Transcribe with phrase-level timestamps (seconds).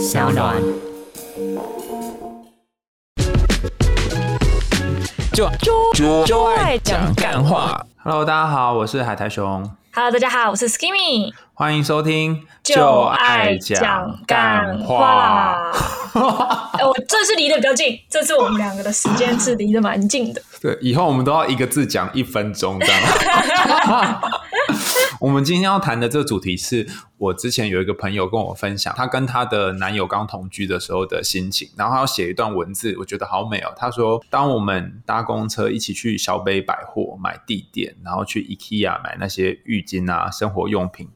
[0.00, 0.56] 小暖。
[5.34, 5.46] 就
[5.92, 7.84] 就就爱讲干话。
[8.02, 15.70] Hello，大家好，我是海苔熊，Hello，大家好，我是 Skimmy，欢迎收听就爱讲干话。
[16.72, 20.40] 哎我这次离得比较近，这次我们两个的时间是离得蛮近的。
[20.62, 23.02] 对，以后我们都要一个字讲一分钟这样。
[25.20, 26.88] 我们今天要谈的这个主题是
[27.18, 33.72] 我之前有一个朋友跟我分享，她跟她的男友刚同居的时候的心情，然后她要写一段文字，我觉得好美哦。
[33.76, 41.08] 她说，当我们搭公车一起去小北百货买地垫，然后去 IKEA 买那些浴巾啊、生活用品，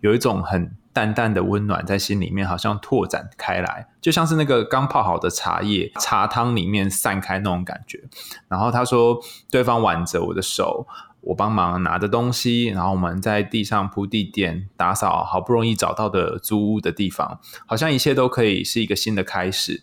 [0.00, 8.02] 有一种很淡淡的温暖在心里面，好像拓展开来，就像是那个刚泡好的茶叶，茶汤里面散开那种感觉。
[8.48, 9.18] 然后他说，
[9.50, 10.86] 对方挽着我的手，
[11.22, 19.82] 我帮忙拿着东西，然后我们在地上铺地垫，打扫好不容易找到的租屋的地方，好像一切都可以是一个新的开始。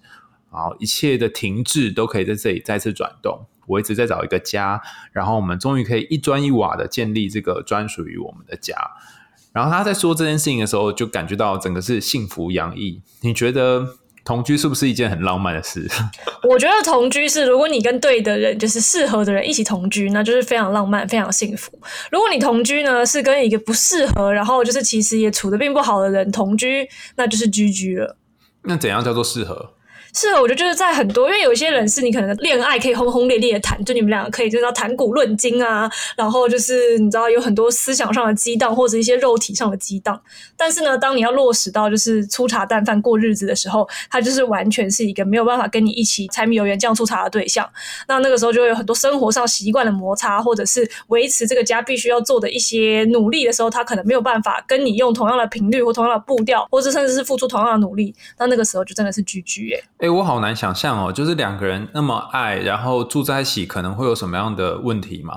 [0.51, 3.45] 然后一切的停滞都可以在这里再次转动。
[3.67, 8.75] 我一直在找一个家，然后我们终于可以一砖一瓦的建立这个专属于我们的家。
[9.53, 13.03] 然后他在说这件事情的时候，就感觉到整个是幸福洋溢。
[13.21, 15.87] 你觉得同居是不是一件很浪漫的事？
[16.47, 21.71] 我觉得同居是，如果你跟对的人，就是适合的人一起同居，那就是非常浪漫、非常幸福。
[22.11, 28.17] 如果你同居呢，是跟一个不适合，然后就是其实也处的并不好的人同居，那就是居居了。
[28.63, 29.73] 那怎样叫做适合？
[30.13, 40.19] 是，我觉得就是在很多，因为有些人是你可能恋爱可以轰轰烈烈的谈，就你们两个可以就是谈古论今啊，然后就是你知道有很多思想上的激荡或者一些肉体上的激荡，
[40.57, 47.69] 但是呢，当你要落实到就是粗茶淡饭过日子的时候，他就是完全是一个没有办法跟你一起柴米油盐酱醋茶的对象。
[48.07, 58.13] 那那个时候就会有很多生活上习惯的摩擦，或者是维持这个家必须要做的一些努力的时候，他可能没有办法跟你用同样的频率或同样的步调，或者甚至是付出同样的努力。
[58.37, 59.79] 那那个时候就真的是居居哎。
[59.99, 65.33] 哎、我好难想象哦，就是两个人那么爱，然后住在一起，可能会有什么样的问题吗？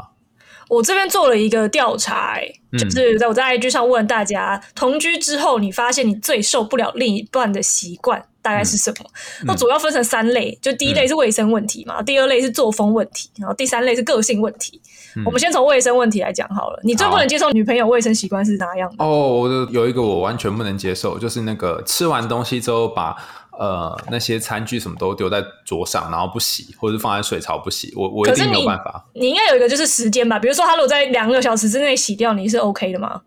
[0.68, 2.38] 我这边做了一个调查、
[2.78, 9.06] 就是在我在 IG 上问大家，同居之后你发现你最受不了另一半的习惯大概是什么？
[9.40, 14.80] 嗯那主要分成三类，就第一类是卫生问题嘛，第二类是作风问题，然后第三类是个性问题。
[15.26, 19.04] 我们先从卫生问题来讲好了，你最不能接受女朋友卫生习惯是哪样的？
[19.04, 23.14] 哦，我的有一个我完全不能接受，就是那个吃完东西之后把
[23.58, 29.04] 呃那些餐具什么都丢在桌上，然后不洗，或者是放在水槽不洗，我我一定没有办法。
[29.14, 33.20] 你应该有一个就是时间吧，比如说他如果在两个小时之内洗掉，你是 OK 的吗？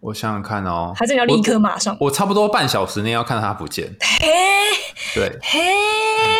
[0.00, 1.96] 我想想看哦，还是你要立刻马上？
[1.98, 3.90] 我差不多半小时内要看到它不见。
[4.20, 4.28] 嘿，
[5.14, 5.58] 对，嘿，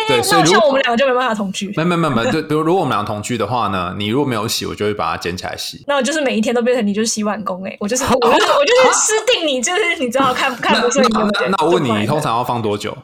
[0.07, 1.73] 对所以如果我们两个就没办法同居。
[1.75, 5.83] 没没没没，就 比如如果我们俩同居的话呢，你如果没有洗，我就会把它捡起来洗。
[5.87, 12.95] 那我就是每一天都变成你就是洗碗工哎、我就是 我就是我就是私定你，就是你知道看看不顺那眼那那我问你，你通常要放多久？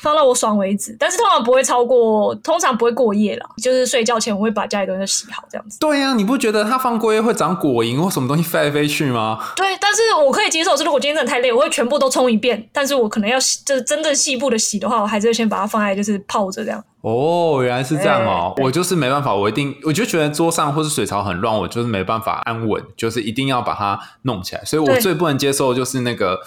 [0.00, 5.78] 放到我爽为止，但是通常不会超过，通常不会过夜了，就是睡觉前我会把家里东西洗好这样子。
[5.80, 9.38] 对呀、你不觉得它放过夜会长果蝇或什么东西飞来飞去吗？
[9.56, 12.68] 对，但是我可以接受是，如果今天真的太累，我会全部都冲一遍。
[12.72, 16.82] 但是我可能要洗就是真正细部的洗的话，我还是会先把它放在就是泡着这样。
[17.00, 18.52] 哦，原来是这样哦！
[18.56, 24.64] 对我就是没办法，我一定我就觉得桌上或是水槽很乱，我就是没办法安稳，就是一定要把它弄起来。
[24.64, 26.40] 所以我最不能接受的就是那个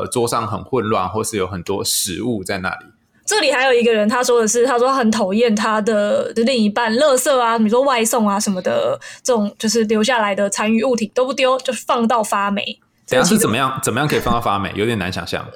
[0.00, 2.86] 呃桌上很混乱，或是有很多食物在那里。
[3.26, 12.62] 这里还有一个人，他说的是，他说很讨厌他的另一半，垃圾啊，比如说外送啊什么的，这种就是留下来的残余物体都不丢，就放到发霉。
[13.06, 13.48] 怎样是怎？
[13.48, 13.80] 么样？
[13.82, 14.70] 怎么样可以放到发霉？
[14.74, 15.46] 有点难想象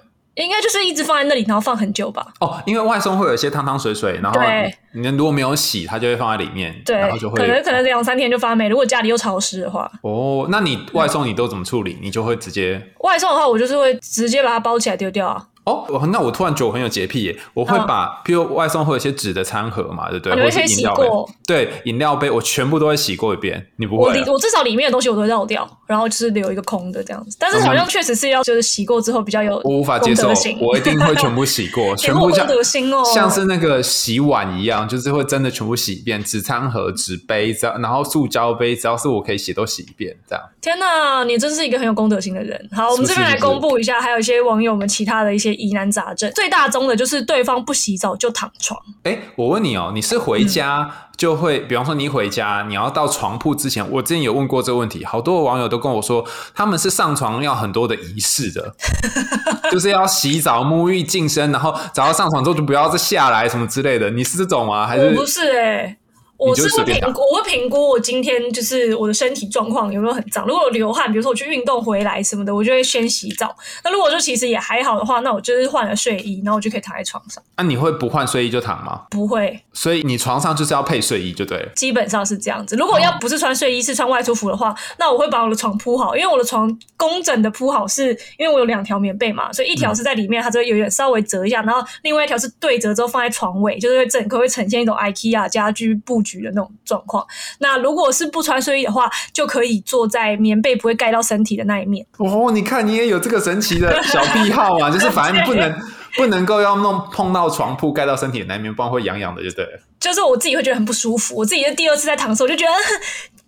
[0.45, 2.27] 应该就是一直放在那里，然后放很久吧。
[2.41, 2.63] 哦。
[2.67, 8.69] 因为外送会有一些汤汤水水，然后对你如果没有洗，它就会放在里面，对然后就，会可能可能两三天就发霉。
[8.69, 10.47] 如果家里又潮湿的话，哦。
[10.51, 11.99] 那你外送你都怎么处理？
[12.01, 15.47] 你就会直接外送的话，我就是会直接把它包起来丢掉啊。
[15.69, 17.39] 哦，我那我突然觉得我很有洁癖耶！
[17.53, 20.33] 我会把，譬如外送会有一些纸的餐盒嘛，对不对？
[20.33, 23.67] 或者哦你会先洗过，对，饮料杯我全部都会洗过一遍。
[23.77, 24.25] 你不会啊？
[24.27, 27.37] 我我至少里面的东西我都会绕掉，然后就是留一个空的这样子。
[27.39, 40.45] 但是好像确实是要就是洗过之后比较有我无法接受我一定会全部洗过， 全部像你好公德心哦像是那个洗碗一样，就是会真的全部洗一遍，纸餐盒、纸杯，只要然后塑胶杯，只要是我可以洗都洗一遍，这样。
[40.61, 42.69] 天呐，你真是一个很有公德心的人。
[42.73, 46.31] 好，我们这边来公布一下，还有一些网友们其他的一些疑难杂症。
[46.35, 56.25] 最大宗的就是对方不洗澡就躺床，哎，我问你哦，你是回家就会，比方说你一回家，你要到床铺之前，我之前有问过这个问题，好多的网友都跟我说，
[56.55, 58.73] 他们是上床要很多的仪式的，
[59.71, 64.09] 就是要洗澡、沐浴、净身，然后只要上床之后就不要再下来什么之类的。
[64.11, 64.87] 你是这种吗？
[64.87, 65.98] 还是我不是哎、
[66.39, 70.47] 我是会评估，我会评估我今天就是我的身体状况有没有很脏。
[70.47, 73.55] 如果有流汗，比如说我去运动回来什么的，我就会先洗澡。
[73.83, 79.03] 那如果就其实也还好的话，那我就是换了睡衣，然后我就可以躺在床上，那、你会不换睡衣就躺吗？
[79.11, 81.69] 不会，所以你床上就是要配睡衣就对了。
[81.75, 82.77] 基本上是这样子。
[82.77, 97.27] 如果要不是穿睡衣，是穿外出服的话，那我会把我的床铺好，因为我的床工整的铺好是，因为我有两条棉被嘛，所以一条是在里面，它就会有点稍微折一下，然后另外一条是对折之后放在床尾，就是会整个会呈现一种 IKEA 家居布局的那种状况。
[97.59, 102.07] 那如果是不穿睡衣的话，就可以坐在棉被不会盖到身体的那一面。
[102.19, 105.81] 哦，你看你也有这个神奇的小癖好啊， 就是反正不能
[106.17, 109.81] 不能够要弄碰到床铺盖到身体的那一面，不然会痒痒的，就对了。
[109.99, 112.73] 就是我自己会觉得很不舒服，我自己的第二次在躺的时候，我就觉得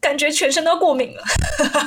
[0.01, 1.23] 感觉全身都过敏了，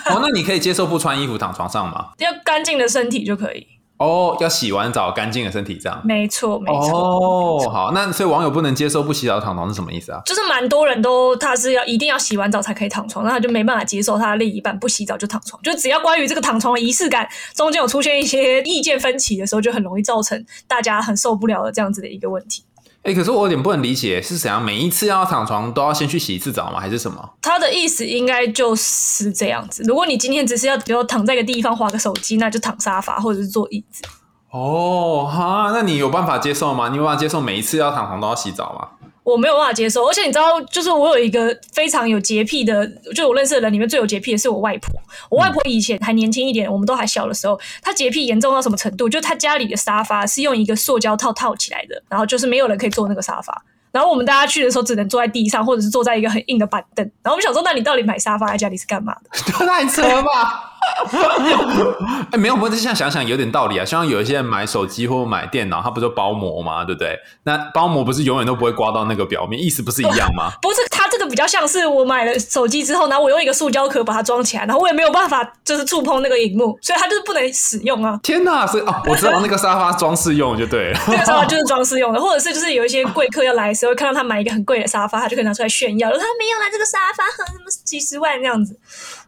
[0.07, 2.11] 哦，那你可以接受不穿衣服躺床上吗？
[2.19, 3.67] 要干净的身体就可以。
[4.03, 6.01] 哦，要洗完澡干净的身体这样。
[6.03, 6.99] 没错，没错。
[6.99, 10.21] 哦，好，那所以网友不能接受不洗澡躺床是什么意思啊？
[10.25, 15.61] 就是蛮多人都他是要一定要洗完澡才可以躺床，那他就没办法接受他的另一半不洗澡就躺床。
[15.61, 22.63] 就只要关于这个躺床的仪式感中间有出现一些意见分歧的时候，就很容易造成大家很受不了的这样子的一个问题。
[23.03, 24.63] 哎、可是我有点不能理解，是怎样？
[24.63, 26.79] 每一次要躺床都要先去洗一次澡吗？
[26.79, 27.33] 还是什么？
[27.41, 29.83] 他的意思应该就是这样子。
[29.83, 34.03] 如果你今天只是要比如躺在一个地方划个手机，那就躺沙发或者是坐椅子。
[34.51, 36.87] 哦，哈，那你有办法接受吗？
[36.89, 39.02] 你有办法接受每一次要躺床都要洗澡吗？
[39.23, 42.85] 我没有办法接受，而且你知道，就是我有一个非常有洁癖的，
[43.15, 44.93] 就我认识的人里面最有洁癖的是我外婆。
[45.29, 49.07] 我外婆以前还年轻一点，我们都还小的时候，她洁癖严重到什么程度？
[49.07, 53.63] 就她家里的沙发是用一个塑胶套套起来的，然后就是没有人可以坐那个沙发。
[53.93, 57.05] 然后我们大家去的时候只能坐在地上，或者是坐在一个很硬的板凳。
[57.21, 59.29] 然后我们想说，那你到底买沙发在家里是干嘛的？
[59.65, 60.72] 太扯了吧！
[62.31, 63.85] 哎、没有，不过现在想想有点道理啊。
[63.85, 66.83] 像有一些人买手机或买电脑，他不是包膜吗？
[66.85, 67.17] 对不对？
[67.43, 70.51] 那包膜不是永远都不会刮到那个表面，意思不是一样吗？
[70.61, 78.19] 不是，它这个比较像是我买了手机之后，然后我用一个塑胶壳把它装起来，然后我也没有办法就是触碰那个荧幕，所以它就是不能使用啊。
[78.23, 78.65] 天哪！
[78.65, 80.99] 所以哦，我知道那个沙发装饰用就对了。
[81.05, 88.79] 这个沙发就是装饰用的， 或者是就是有一些贵客要来的时候，看到他买一个很贵的沙发，他就可以拿出来炫耀，说他没有啦，这个沙发很什么几十万这样子。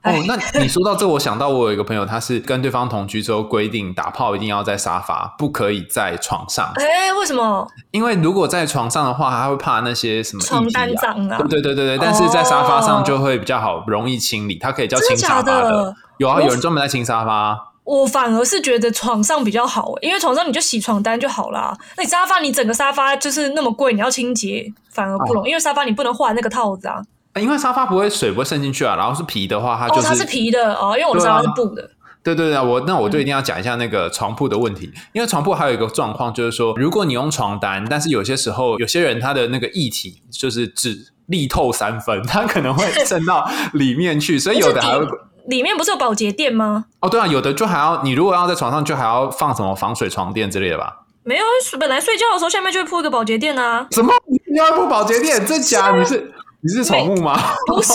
[0.01, 10.94] 哦，那 你说到这，我想到我有一个朋友，他是跟对方同居之后规定打炮一定要在沙发，不可以在床上，哎、为什么因为如果在床上的话，他会怕那些什么床单啊。
[11.00, 11.38] 脏啊？
[11.47, 14.56] 对对对对对，但是在沙发上就会比较好，容易清理。
[14.56, 17.73] 它可以叫清沙发真的的有啊，有人专门在清沙发。
[17.83, 21.71] 我反而是觉得床上比较好、欸因为床上你就洗床单就好啦。
[21.95, 27.00] 那你沙发，你整个沙发就是那么贵，你要清洁反而不容易，因为沙发你不能换那个套子啊。
[27.41, 31.89] 因为沙发不会水不会渗进去啊，然后是皮的话，它就哦，它是皮的哦，因为我的沙发是布的。
[32.23, 45.05] 对对对，我那我就一定要讲一下那个床铺的问题，因为床铺还有一个状况就是说，如果你用床单，但是有些时候有些人他的那个液体就是只力透三分，它可能会 渗到里面去，所以有的还会
[45.47, 46.85] 里面不是有保洁垫吗？
[47.01, 51.01] 哦，对啊，有的就还要你如果要在床上，就还要放什么防水床垫之类的吧？
[51.23, 51.43] 没有，
[51.79, 53.85] 本来睡觉的时候下面就会铺一个保洁垫啊。
[53.91, 54.11] 什么？
[54.27, 55.45] 你要铺保洁垫？
[55.45, 55.95] 真假？
[55.95, 56.31] 你是
[56.65, 57.39] 你是宠物吗？
[57.67, 57.94] 不是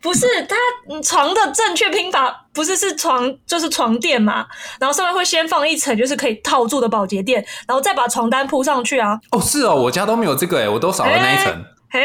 [0.00, 0.56] 不是，它
[0.88, 4.46] 嗯床的正确拼法不是是床就是床垫嘛，
[4.80, 9.20] 然后上面会先放一层就是可以套住的保洁垫，然后再把床单铺上去啊。
[9.32, 11.64] 哦，是哦，我家都没有这个哎，我都少了那一层。
[11.88, 12.00] 嘿，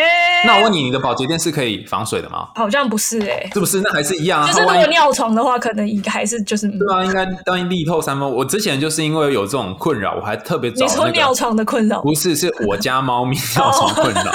[0.45, 2.49] 那我问你，你的保洁垫是可以防水的吗？
[2.55, 3.81] 好像不是哎、是不是？
[3.81, 4.47] 那还是一样啊。
[4.47, 8.29] 就是它万一如果尿床的话，可能应该还是就是对啊，应该当然力透三分。
[8.29, 12.01] 我之前就是因为有这种困扰，我还特别找你说那个，尿床的困扰。
[12.01, 14.31] 不是，是我家猫咪尿床困扰。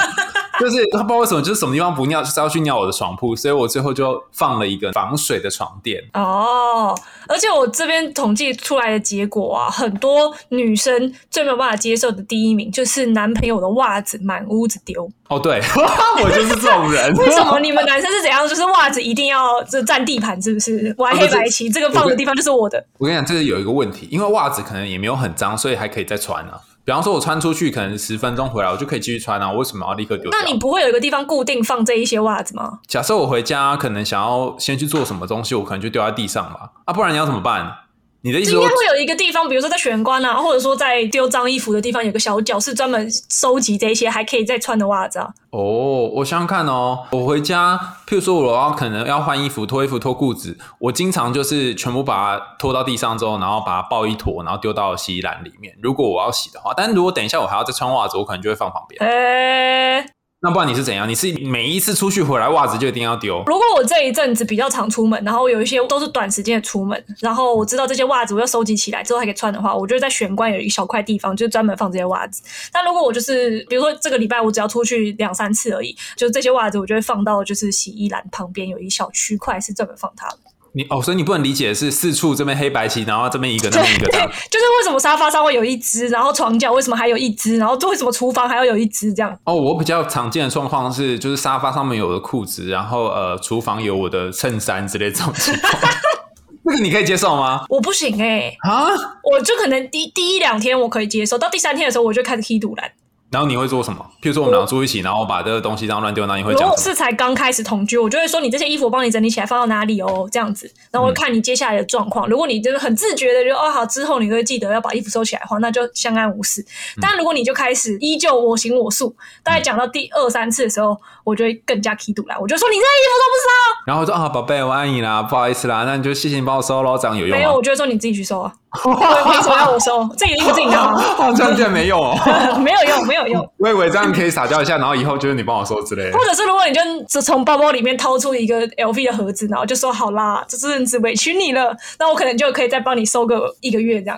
[0.59, 6.03] 就是他不知道为什么，就是什么地方不尿，就是要去尿我的床铺，所以我最后就放了一个防水的床垫。
[6.13, 6.97] 哦，
[7.27, 15.09] 而且我这边统计出来的结果啊，很多女生最没有办法接受的第一名就是男朋友的袜子满屋子丢。
[15.29, 15.61] 哦，对，
[16.23, 17.13] 我就是这种人。
[17.15, 18.47] 为什么你们男生是怎样？
[18.47, 20.95] 就是袜子一定要这占地盘，是不是？
[20.97, 22.83] 我还黑白棋，这个放的地方就是我的。
[22.97, 26.61] 我跟你讲，这是有一个问题，因为袜子可能也没有很脏，所以还可以再穿啊。
[26.87, 29.51] 比方说，我穿出去可能十分钟回来，我就可以继续穿啊。
[29.51, 30.39] 我为什么要立刻丢掉？
[30.39, 32.79] 那你不会有一个地方固定放这一些袜子吗？
[32.87, 36.71] 假设我回家可能想要先去做什么东西，我可能就丢在地上吧。
[36.85, 37.79] 啊，不然你要怎么办？
[38.21, 45.29] 你的意思应该会有一个地方，比如说在玄关啊，或者说在丢脏衣服的地方，有个小角是专门收集这些还可以再穿的袜子啊。
[45.51, 55.75] 哦，我想想看哦，我回家，譬如说我要可能要换衣服、脱衣服、脱裤子，我经常就是全部把它拖到地上之后，然后把它抱一坨，然后丢到洗衣篮里面。
[55.81, 59.01] 如果我要洗的话，但如果等一下我还要再穿袜子，我可能就会放旁边。
[59.01, 60.05] 哎、
[60.47, 61.07] 那不然你是怎样？
[61.09, 63.43] 你是每一次出去回来袜子就一定要丢？
[63.47, 72.41] 如果我这一阵子比较常出门，然后有一些都是短时间的出门，然后我知道这些袜子我要收集起来之后还可以穿的话，我就在玄关有一小块地方，就是专门放这些袜子。
[72.71, 80.37] 但如果我就是比如说这个礼拜我只要出去两三次而已，就这些袜子我就会放到就是洗衣篮旁边有一小区块是专门放它的。
[80.73, 84.19] 你哦，所以你不能理解的是四处这边黑白棋，然后这边一个，那边一个这对。
[84.51, 89.37] 就是为什么沙发上会有一只，然后床脚为什么还有一只，然后为什么厨房还要有一只这样？
[89.45, 95.73] 哦，我比较常见的状况是，就是沙发上面有我的裤子，然后呃，厨房有我的衬衫之类这种情况。
[96.63, 97.63] 这个你可以接受吗？
[97.69, 98.87] 我不行哎、啊？
[99.23, 102.91] 我就可能第第一两天我可以接受，到第三天的时候我就开始踢堵拦。
[103.29, 104.05] 然后你会做什么？
[104.21, 106.75] 譬如说我们两个住一起，然后把这个东西这样乱丢，那你会如讲什么？
[106.75, 110.65] 果是才刚开始同居，我就会说你这些衣服我帮你整理起来，放到哪里哦，这样子。
[110.91, 112.27] 然后我会看你接下来的状况。
[112.29, 116.65] 如果你就是很自觉的就哦好，之后你会记得要把衣服收起来的话，那就相安无事。
[117.01, 123.47] 但如果你就开始依旧我行我素，大概讲到第二三次的时候，我就会更加踢堵来，我就说你这些衣服都不收。
[123.85, 128.53] 然后我说啊，宝贝，我爱你啦，不好意思啦，那你就谢谢你帮我收喽，这样有用没有，我就会说你自己去收啊，
[128.85, 132.15] 我也没什么要我收，自己的衣服自己拿啊， 好像竟然没有哦，
[132.63, 133.51] 没有用，没有用。
[133.57, 136.23] 我以为这样可以撒娇一下，然后以后就是你帮我收之类的或。
[136.23, 144.17] 者是如果你就只从包包里面掏出一个 LV 的盒子，然后就说好啦，这阵子委屈你了，那我可能就可以再帮你收个一个月这样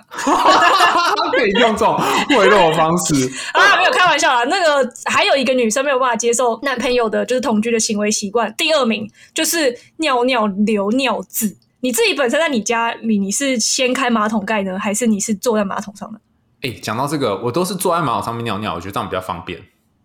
[1.32, 1.98] 可以用这种
[2.30, 3.13] 贿赂的方式。
[3.54, 4.44] 啊，没有开玩笑啦。
[4.46, 11.56] 那个还有一个女生没有办法接受男朋友的就是同居的行为习惯，第二名就是尿尿留尿渍。
[11.82, 16.20] 你自己本身在你家里，你是掀开马桶盖呢，还是你是坐在马桶上的？
[16.62, 19.58] 哎，讲到这个，我都是坐在马桶上面尿尿，我觉得这样比较方便。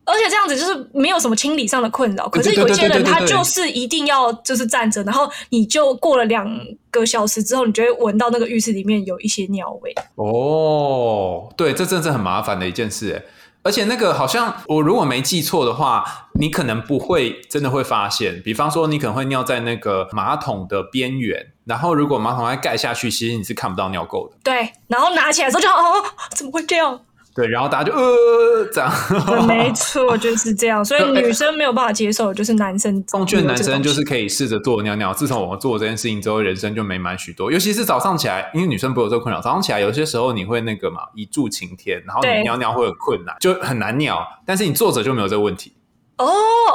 [0.06, 2.28] 而且这样子就是没有什么清理上的困扰。
[2.28, 6.46] 可是有些人他就是一定要就是站着，然后你就过了两
[6.90, 9.92] 个小时之后，你就会闻到那个浴室里面有一些尿味。
[10.16, 13.22] 哦，对，这真的是很麻烦的一件事，哎。
[13.64, 18.40] 而且那个好像我如果没记错的话，你可能不会真的会发现。
[18.44, 24.36] 比方说，你可能会尿在那个马桶的边缘，然后如果马桶盖盖下去，其实你是看不到尿垢的。
[24.44, 26.04] 对，然后拿起来之后就哦，
[26.36, 27.00] 怎么会这样？
[27.34, 28.92] 对，然后大家就呃这样。
[29.26, 30.84] 对 没错，就是这样。
[30.84, 35.12] 所以 女生没有办法接受，就是男生奉劝男生就是可以试着做尿尿。
[35.12, 37.50] 自从我做这件事情之后，人生就美满许多。
[37.50, 44.24] 尤其是早上起来，因为女生不会有这个困扰，早上起来有些时候你会那个嘛，一柱擎天，然后你尿尿会很困难，就很难尿。
[44.46, 45.72] 但是你坐着就没有这个问题。
[46.18, 46.24] 哦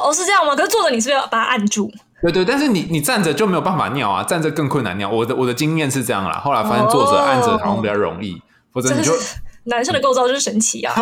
[0.03, 0.53] 哦是这样吗？
[0.57, 1.89] 可是坐着你是不是要把它按住？
[2.21, 5.09] 对对，但是你你站着就没有办法尿啊，站着更困难尿。
[5.09, 8.41] 我的我的经验是这样啦，后来发现坐着、哦按着好像比较容易，
[8.73, 9.13] 否则你就。
[9.65, 10.93] 男生的构造就是神奇啊！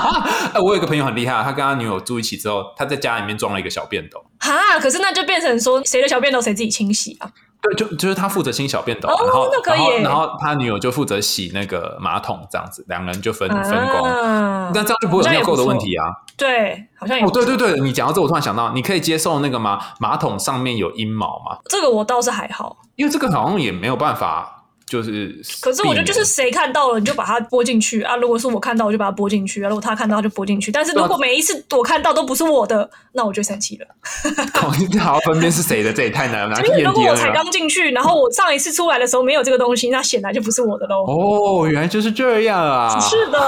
[0.54, 4.24] 哎，我有一个朋友很厉害，他跟他女友住一起之后，他在家里面装了一个小便斗。
[4.40, 7.30] 哈，可是那就变成说谁的小便斗谁自己清洗啊？
[7.62, 14.04] 对，就就是他负责清小便斗，哦然后那可以然后然后他女友就负责洗那个马桶，这样子，两人就分、分工。
[14.04, 16.06] 啊那这样就不会有尿垢的问题啊！
[16.36, 19.80] 对，好像也哦，对对对，你讲到这，我突然想到，你可以接受那个吗？
[20.00, 21.56] 马桶上面有阴毛吗？
[21.70, 24.55] 这个我倒是还好，因为这个好像也没有办法，
[24.86, 30.72] 就是可是我觉得就是谁看到了你就把它播进去啊，如果是我看到我就把它播进去啊，如果他看到就播进去。
[30.72, 33.86] 但是如果每一次我看到都不是我的，那我就生气了。
[34.54, 34.70] 好
[35.12, 37.36] 好分辨是谁的，这也太难了， 拿去验因为如果我才。
[37.36, 41.04] 刚进去，然后我上一次出来的时候没有这个东西，那显然就不是我的喽。
[41.06, 42.98] 哦，原来就是这样啊！
[42.98, 43.38] 是的，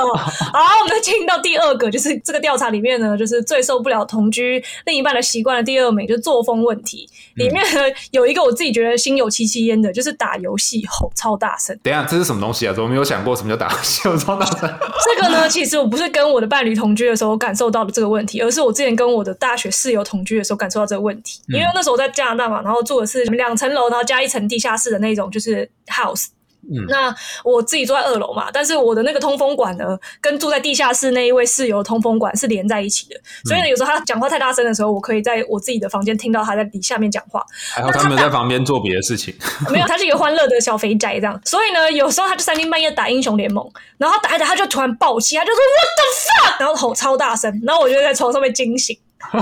[0.52, 7.08] 好，我们进到第二个，就是这个调查里面呢，就是最受不了同居另一半的习惯的第二名，就是作风问题。
[7.36, 7.80] 里面呢
[8.10, 11.78] 有一个我自己觉得心有戚戚焉的，就是打游戏吼超大声。
[11.82, 12.72] 等一下，这是什么东西啊？
[12.72, 14.08] 怎么没有想过什么叫打游戏？
[14.08, 14.60] 我超大声。
[14.60, 21.42] 这个呢，其实我不是跟我的伴侣同居的时候感受到的这个问题，而是我之前跟我的大学室友同居的时候感受到这个问题。
[21.48, 26.28] 因为那时候我在加拿大嘛，然后住的是两层楼，然后加一层地下室的那种，就是 house。
[26.70, 29.84] 嗯那我自己住在二楼嘛，但是我的那个通风管呢，
[30.20, 37.44] 跟住在地下室那一位室友的通风管是连在一起的，所以呢，有时候他讲话太大声的时候，我可以在我自己的房间听到他在底下面讲话。
[37.72, 39.34] 还好他没有在旁边做别的事情。
[39.70, 41.40] 没有，他是一个欢乐的小肥宅这样。
[41.44, 48.98] 所以呢，有时候他就三更半夜打英雄联盟，然后打一打他就突然爆气，他就说 What the fuck，然后吼超大声，然后我就在床上被惊醒，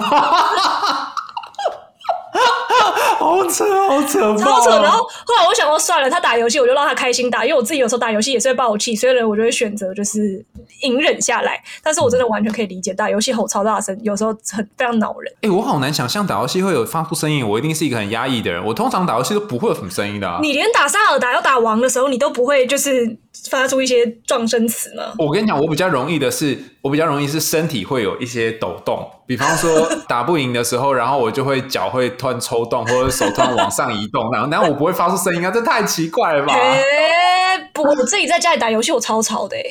[3.19, 4.39] 好扯，好扯爆！
[4.39, 4.71] 超扯。
[4.83, 10.45] 然后后来我想说算了，他打游戏我就让他开心打，因为我自己有时候打游戏也是会爆气，所以呢，我就会选择就是
[10.83, 11.63] 隐忍下来。
[11.83, 15.33] 但是我真的完全可以理解，打游戏吼超大声，有时候很非常恼人。
[15.43, 18.65] 哎、我好难想象打游戏会有发出声音，我一定是一个很压抑的人。
[18.65, 20.39] 我通常打游戏都不会有什么声音的、啊。
[20.43, 23.17] 你连打萨尔达要打王的时候，你都不会就是
[23.51, 25.13] 发出一些撞声词吗？
[25.19, 36.55] 我跟你讲，我比较容易的是，我比较容易是身体会有一些抖动，比方说 打不赢的时候，然后我就会脚会突然抽动，或者手突然往上移动，然后但我不会发出声音啊，这太奇怪了吧？
[36.55, 39.63] 哎、不，我自己在家里打游戏，我超吵的哎、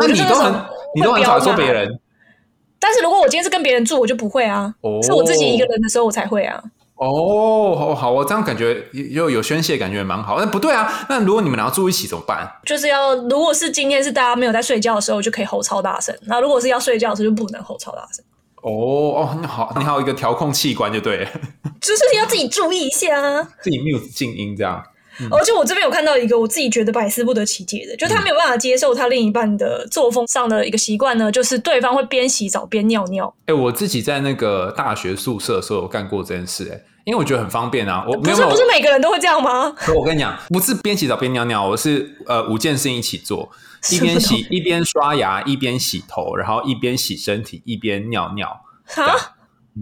[0.00, 0.54] 那你都很
[0.94, 2.00] 你都很少会飙骂说别人，
[2.80, 6.62] 但是如果我今天是跟别人住，我就不会啊，哦是我自己一个人的时候我才会啊。
[6.96, 10.38] 哦，好好，我这样感觉又有宣泄，感觉蛮好。
[10.38, 12.46] 那不对啊，那如果你们俩要住一起怎么办？
[12.66, 18.22] 就是要，如果是今天是大家没有在睡觉的时候，就可以吼超大声；那如果是要睡觉的时候，就不能吼超大声。
[18.62, 18.70] 哦
[19.16, 21.30] 哦，你好，你还有一个调控器官就对了，
[21.80, 23.48] 就是要自己注意一下啊。
[23.62, 24.82] 自己 mute 静音这样。
[25.30, 33.32] 而且我这边有看到一个我自己觉得百思不得其解的，就他没有办法接受他另一半的作风上的一个习惯呢，就是对方会边洗澡边尿尿。
[33.46, 38.04] 哎、我自己在那个大学宿舍的时候有干过这件事、哎，因为我觉得很方便啊。
[38.06, 39.72] 我不是不是每个人都会这样吗？
[39.76, 43.50] 可 我跟你讲，不是边洗澡边尿尿，我是呃五件事情一起做，
[43.90, 48.60] 一边洗一边刷牙，一边洗头，然后一边洗身体，一边尿尿，
[48.94, 49.16] 这样啊，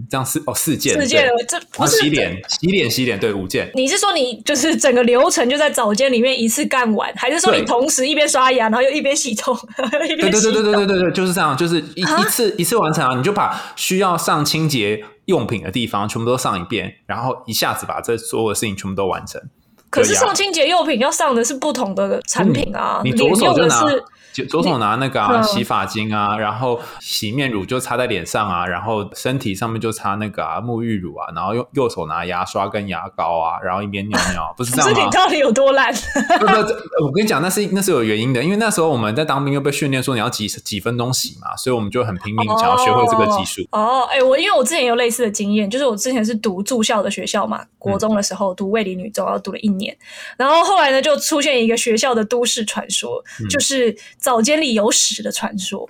[0.09, 3.71] 这样四哦四件四件这洗脸洗脸洗脸对五件。
[3.73, 19.41] 你是说你就是整个流程就在澡间里面一次干完还是说你同时一边刷牙然后又一边洗头 对对对对对对对就是这样就是一一次一次完成啊你就把需要上清洁用品的地方全部都上一遍然后一下子把这所有的事情全部都完成。
[19.89, 24.03] 可是上清洁用品要上的是不同的产品啊你左手这个是
[24.45, 34.99] 左手拿那个啊嗯洗发精啊，然后洗面乳就擦在脸上啊，然后身体上面就擦那个啊沐浴乳啊，然后用右手拿牙刷跟牙膏啊，然后一边尿尿， 不是这可样吗？
[34.99, 35.93] 是你到底有多烂？
[35.93, 43.67] 不不，我跟你讲，那是那是有原因的，因为那时候我们在当兵又被训练说你要几几分钟洗嘛，所以我们就很拼命想要学会这个技术。
[43.71, 49.95] 哦，哎、我因为我之前有类似的经验，就是我之前是读住校的学校嘛，国中的时候读卫理女中，然后读了一年，
[50.37, 53.95] 然后后来呢就出现一个学校的都市传说，就是
[54.29, 55.89] 早间里有屎的传说。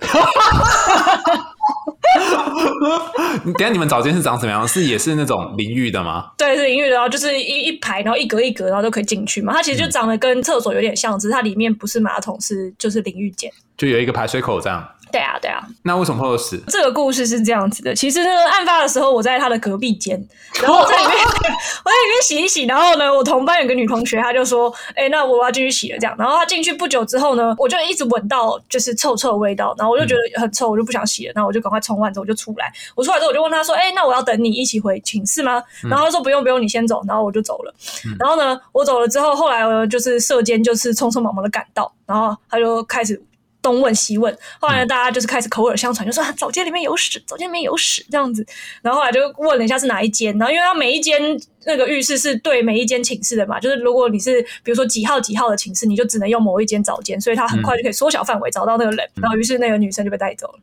[3.44, 4.66] 你等下你们早间是长什么样？
[4.66, 6.30] 是也是那种淋浴的吗？
[6.38, 9.52] 对，是淋浴的，然后就是一一排，然后一格一格，然后都可以进去嘛。
[9.52, 13.52] 它其实就长得跟厕所有点像，只是它里面不是马桶，是就是淋浴间。
[13.76, 14.82] 就有一个排水口这样。
[15.10, 16.60] 对啊，对啊，那为什么会有屎？
[16.68, 17.94] 这个故事是这样子的。
[17.94, 20.22] 其实呢，案发的时候我在他的隔壁间，
[20.62, 22.64] 然后我在里面， 我在里面洗一洗。
[22.64, 31.32] 然后呢，我同班有个女同学，她就说：“哎、那我要进去洗了。”这样，然后她进去不久之后呢，我就一直闻到就是臭臭的味道，然后我就觉得很臭，我就不想洗了。
[31.34, 32.72] 然后我就赶快冲完之后我就出来。
[32.94, 37.74] 我出来之后我就问她说：“哎、那我要等你一起回寝室吗？”然后她说：“不用不用，你先走。”然后我就走了。
[38.18, 43.20] 然后呢，我走了之后，后来我，就是社监就是匆匆忙忙的赶到，然后他就开始
[43.62, 48.46] 东问西问，后来呢，大家就是开始口耳相传，就说啊，早间里面有屎，早间里面有屎这样子。
[48.82, 51.20] 然后后来就问了一下是哪一间，然后因为他每一间
[51.66, 59.08] 那个浴室是对每一间寝室的嘛，就是如果你是比如说几号几号的寝室，你就只能用某一间早间，所以他很快就可以缩小范围找到那个人。
[59.16, 60.58] 然后于是那个女生就被带走了。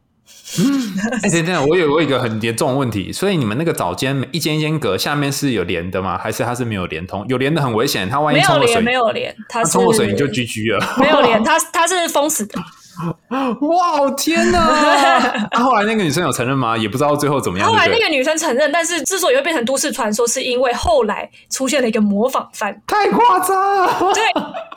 [1.23, 6.17] 哎、等等，我有我有一个很严重的问题，所以你们那个早间每一间一间隔下面是有连的吗？
[6.17, 7.25] 还是它是没有连通？
[7.27, 10.95] 有连的很危险，它万一没有连，没有连，他冲了水你就 GG 了。
[10.99, 12.59] 没有连，它它是封死的。
[13.61, 15.47] 哇，天哪！
[15.51, 16.77] 那、 后来那个女生有承认吗？
[16.77, 17.67] 也不知道最后怎么样。
[17.67, 22.81] 后来那个女生承认，但是之所以会变成都市传说，是因为后来出现了一个模仿犯。
[22.87, 24.13] 太夸张了。
[24.13, 24.23] 对，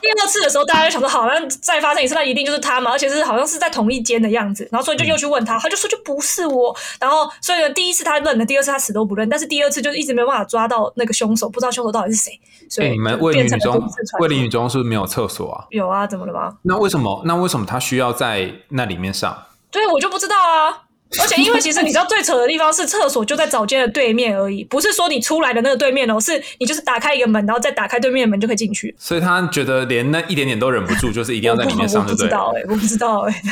[0.01, 12.33] 第二次的时候，大家就想说，好，像再发生一次，那一定就是他嘛，而且是好像是在同一间的样子，然后所以就又去问他，他就说就不是我，然后所以呢，第一次他认了，第二次他死都不认，但是第二次就是一直没有办法抓到那个凶手，不知道凶手到底是谁，
[12.69, 13.91] 所哎、以你们就卫理女中。
[14.21, 15.65] 卫理女中是不是没有厕所啊？
[15.71, 16.53] 有啊，怎么了吗？
[16.63, 17.23] 那为什么？
[17.25, 19.47] 那为什么他需要在那里面上？
[19.71, 20.85] 对，我就不知道啊。
[21.19, 28.95] 而且，因为其实你知道最扯的地方是厕所就在澡间的对面而已，不是说你出来的那个对面哦，是你就是打开一个门，然后再打开对面的门就可以进去。
[28.97, 32.31] 所以他觉得连那一点点都忍不住，就是一定要在里面上，我就对了。
[32.31, 33.43] 不知道哎、我不知道哎、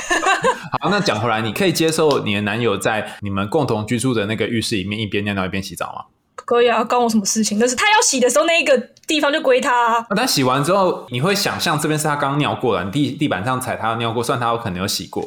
[0.81, 6.05] 好，那讲回来，你可以接受你的男友在你们共同居住的那个浴室里面一边尿尿一边洗澡吗？
[6.49, 7.59] 可以啊，关我什么事情？
[7.59, 8.75] 但是他要洗的时候，那一个
[9.07, 9.97] 地方就归他、啊。
[9.97, 15.23] 啊但洗完之后，你会想象这边是他刚尿过了，你地地板上踩他的尿过，算他有可能有洗过。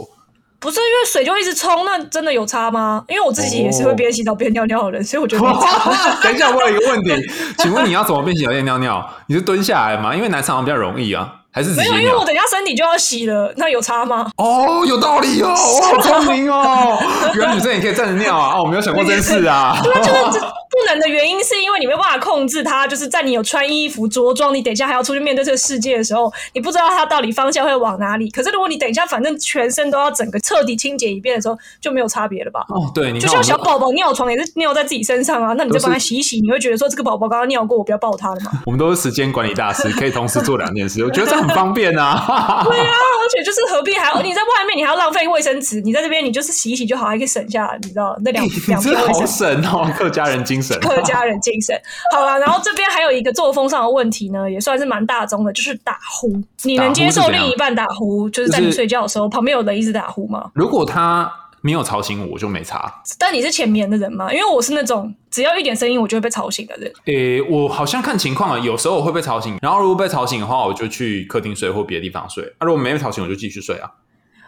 [0.60, 3.04] 不是因为水就一直冲，那真的有差吗？
[3.08, 5.44] 因为我自己也是会边洗澡边尿尿的人，所以我觉得。
[6.24, 7.12] 等一下，我有一个问题，
[7.60, 9.08] 请问你要怎么边洗澡边尿尿？
[9.28, 10.16] 你是蹲下来吗？
[10.16, 12.26] 因为男生好像比较容易啊，还是没有，因为我？
[12.26, 14.30] 等一下身体就要洗了，那有差吗？
[14.38, 16.98] 哦，有道理哦，我好聪明哦，
[17.36, 18.58] 原来女生也可以站着尿啊！
[18.58, 19.78] 哦，我没有想过这件事啊。
[19.84, 20.40] 对啊，就是这
[20.82, 22.88] 不能的原因，是因为你没有办法控制它。
[22.88, 28.30] 就是在你有穿衣服着装，你等一下还要出去面对这个世界的时候，你不知道它到底方向会往哪里。
[28.32, 32.66] 可是如果你等一下反正全身都要整个彻底清洁一遍的时候，就没有差别了吧？
[32.70, 38.52] 哦，对，你就像小宝宝尿床也是尿在自己身上啊， 那你就帮他洗一洗，你会觉得说这个宝宝刚刚尿过，我不要抱他了嘛？
[38.66, 42.64] 我们都是时间管理大师，可以同时做两件事，我觉得这很方便啊。
[42.66, 49.62] 对啊，而且就是何必还要你在外面你还要浪费卫生纸，你在这边你就是洗一洗就好，还可以省下你知道那两 两真的好片卫生纸。
[49.62, 50.71] 省哦，客家人精神。
[50.80, 51.76] 客家人精神，
[52.12, 56.42] 好了，然后这边还有一个作风上的问题呢，也算是蛮大宗的，就是打呼。
[56.64, 60.52] 你能接受另一半打呼，就是在你睡觉的时候旁边有人一直打呼吗？
[60.54, 61.32] 如果他
[61.62, 63.02] 没有吵醒我，我就没差。
[63.20, 64.34] 但你是浅眠的人吗？
[64.34, 66.92] 因为我是那种只要一点声音我就会被吵醒的人。
[67.06, 72.44] 诶，我好像看情况啊，有时候我会被吵醒，然后如果被吵醒的话，我就去客厅睡或别的地方睡。
[72.58, 73.90] 啊，如果没被吵醒，我就继续睡啊。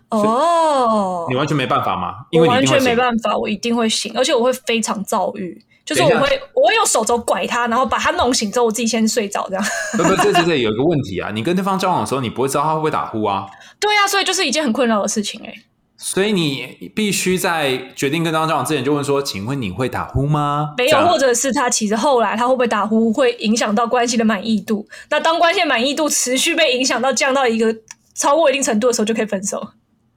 [0.10, 2.14] 哦，你完全没办法吗？
[2.30, 9.64] 因为完全没办法，我一定会醒，而且我会非常躁郁，就是我会我会用手肘拐他，然后把他弄醒之后，我自己先睡着，这样。
[9.98, 13.46] 不不，这这这有一个问题啊，你跟对方交往的时候，你不会知道他会不会打呼啊，
[13.80, 15.54] 对啊，所以就是一件很困扰的事情哎、
[15.98, 24.88] 所以你必须在决定跟对方交往之前就问说：“请问你会打呼吗？”没有，或者是他其实后来他会不会打呼，会影响到关系的满意度。
[25.10, 27.74] 那当关系的满意度持续被影响到降到一个
[28.16, 29.66] 超过一定程度的时候，就可以分手。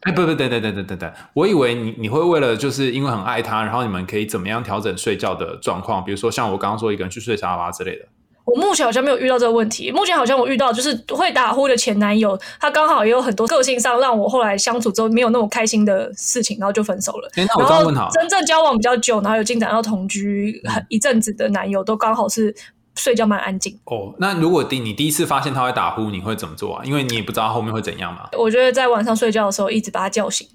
[0.07, 8.07] 哎，不不，等等等等等等，我以为你你会为了就是因为很爱他，然后你们可以怎么样调整睡觉的状况，比如说像我刚刚说一个人去睡沙发之类的。
[8.45, 9.91] 我目前好像没有遇到这个问题。
[9.91, 17.29] 目前好像我遇到就是会打呼的前男友，他刚好也有很多个性上让我后来相处之后没有那么开心的事情，然后就分手了。
[17.35, 22.55] 真正交往比较久，然后有进展到同居很一阵子的男友，都刚好是
[22.97, 23.79] 睡觉蛮安静。
[23.85, 26.85] 哦，那如果第你第一次发现他会打呼，你会怎么做啊？
[26.85, 28.29] 因为你也不知道后面会怎样嘛。
[28.37, 30.49] 我觉得在晚上睡觉的时候一直把他叫醒。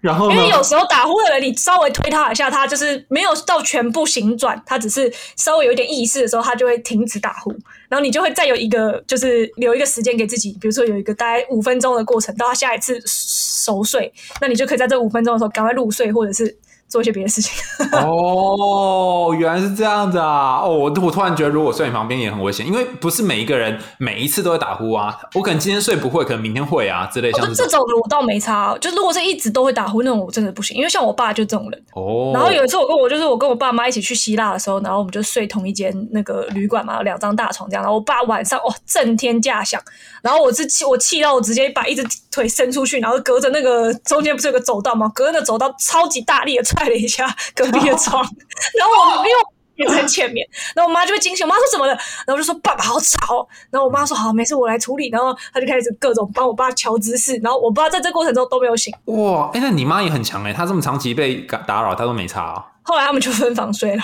[0.00, 7.50] 然后因为有时候打呼的人，你稍微推他一下，他就是没有到全部醒转，他只是稍微有一点意识的时候，他就会停止打呼，
[7.90, 16.56] 然后你就会再有一个就是留一个时间给自己，比如说有一个大概五分钟的过程，到他下一次熟睡，那你就可以在这五分钟的时候赶快入睡，或者是
[16.90, 17.52] 做一些别的事情。
[17.92, 20.60] 哦，原来是这样子啊！
[20.62, 25.18] 哦，我我突然觉得，如果睡你旁边也很危险，因为不是每一个人每一次都会打呼啊。
[25.34, 27.80] 我可能今天睡不会，可能明天会啊之类，像哦，这种。
[28.02, 31.84] 我倒没差，就如果是一直都会打呼那种，我真的不行，因为像我爸就这种人。
[31.94, 37.82] 哦，然后有一次我跟我就是我跟我爸妈一起去希腊的时候，然后我们就睡同一间那个旅馆嘛，两张大床这样。
[37.82, 39.80] 然后我爸晚上哦震天价响，
[40.22, 45.10] 然后我是气我气到我直接把一只腿伸出去，然后隔着那个中间不是有个走道吗？
[45.14, 48.22] 隔着那走道超级大力的踹了一下隔壁的床，
[48.78, 51.92] 然后我因为我也在前面，然后我妈就会惊醒，我妈说怎么了？
[52.26, 62.66] 然后我就说爸爸好吵哦，然后我妈说好没事我来处理，然后她就开始各种帮我爸调姿势，然后我爸在这过程中都没有醒，哇，哎，那你妈也很强哎，她这么长期被打打扰，她都没差啊。
[62.82, 64.02] 后来他们就分房睡了。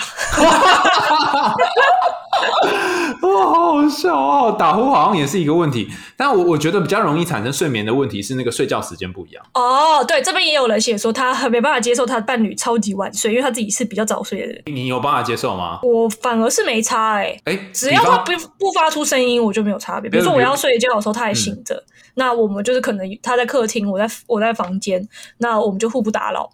[3.21, 4.55] 哇， 好好笑哦！
[4.57, 9.43] 打呼好像也是一个问题，但我我觉得比较容易产生睡眠的问题是那个睡觉时间不一样。
[9.55, 14.61] 哦，对，这边也有人写说他很没办法接受他的伴侣超级晚睡，因为他自己是比较早睡的人。
[14.67, 15.79] 你有办法接受吗？
[15.81, 20.09] 我反而是没差哎、哎，只要他不不发出声音，我就没有差别。
[20.09, 25.07] 比如说我要睡觉的时候，他还醒着，那我们就是可能他在客厅，我在我在房间，
[25.39, 26.49] 那我们就互不打扰，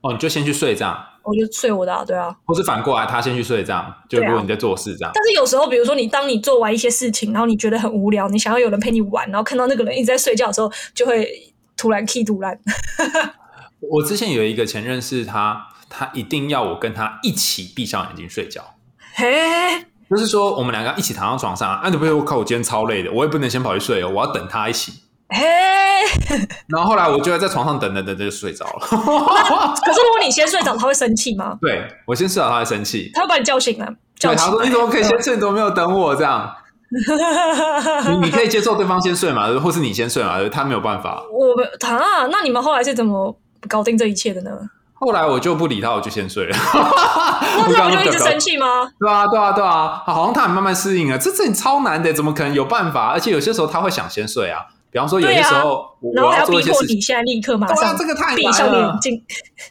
[0.00, 0.98] 哦，你就先去睡这样，
[1.30, 2.34] 我就睡我的、啊，对啊。
[2.44, 5.12] 或是反过来他先去睡这样，就如果你在做事这样。
[5.14, 11.28] 但是有时候，比如说你当你做完一些事情，然后你觉得很无聊，你想要有人陪你玩，然后看到那个人一直在睡觉的时候，就会
[11.76, 12.58] 突然 key 突然。
[13.80, 18.62] 我之前有一个前任是他，他一定要我跟他一起闭上眼睛睡觉。
[19.14, 24.92] 嘿，就是说，我们两个一起躺到床上，啊，你不是我靠，我今天超累的，我也不能先跑去睡哦，我要等他一起。
[25.30, 25.46] 嘿，
[26.68, 28.80] 然后后来我就在床上等等等，等就睡着了。
[28.80, 31.56] 可是如果你先睡着，他会生气吗？
[31.62, 33.10] 对我先睡着，他会生气。
[33.14, 33.86] 他会把你叫醒了？
[34.18, 35.34] 叫对，他醒说你怎么可以先睡？
[35.34, 36.14] 你怎么没有等我？
[36.16, 36.52] 这样，
[38.20, 40.36] 你你可以接受对方先睡嘛，或是你先睡嘛？
[40.50, 41.22] 他没有办法。
[41.32, 41.64] 我们
[41.96, 43.36] 啊，那你们后来是怎么
[43.68, 44.50] 搞定这一切的呢？
[44.94, 46.54] 后来我就不理他，我就先睡了。
[46.54, 48.66] 那他不就一直生气吗？
[48.98, 53.06] 对啊，对啊，对啊，好像他很慢慢适应了，这这超难的，怎么可能有办法？
[53.12, 59.00] 而且有些时候他会想先睡啊，比方说有些时候我要我要做逼迫你一些事情，现在立刻马上啊，上这个太闭上难了眼。
[59.00, 59.22] 睛。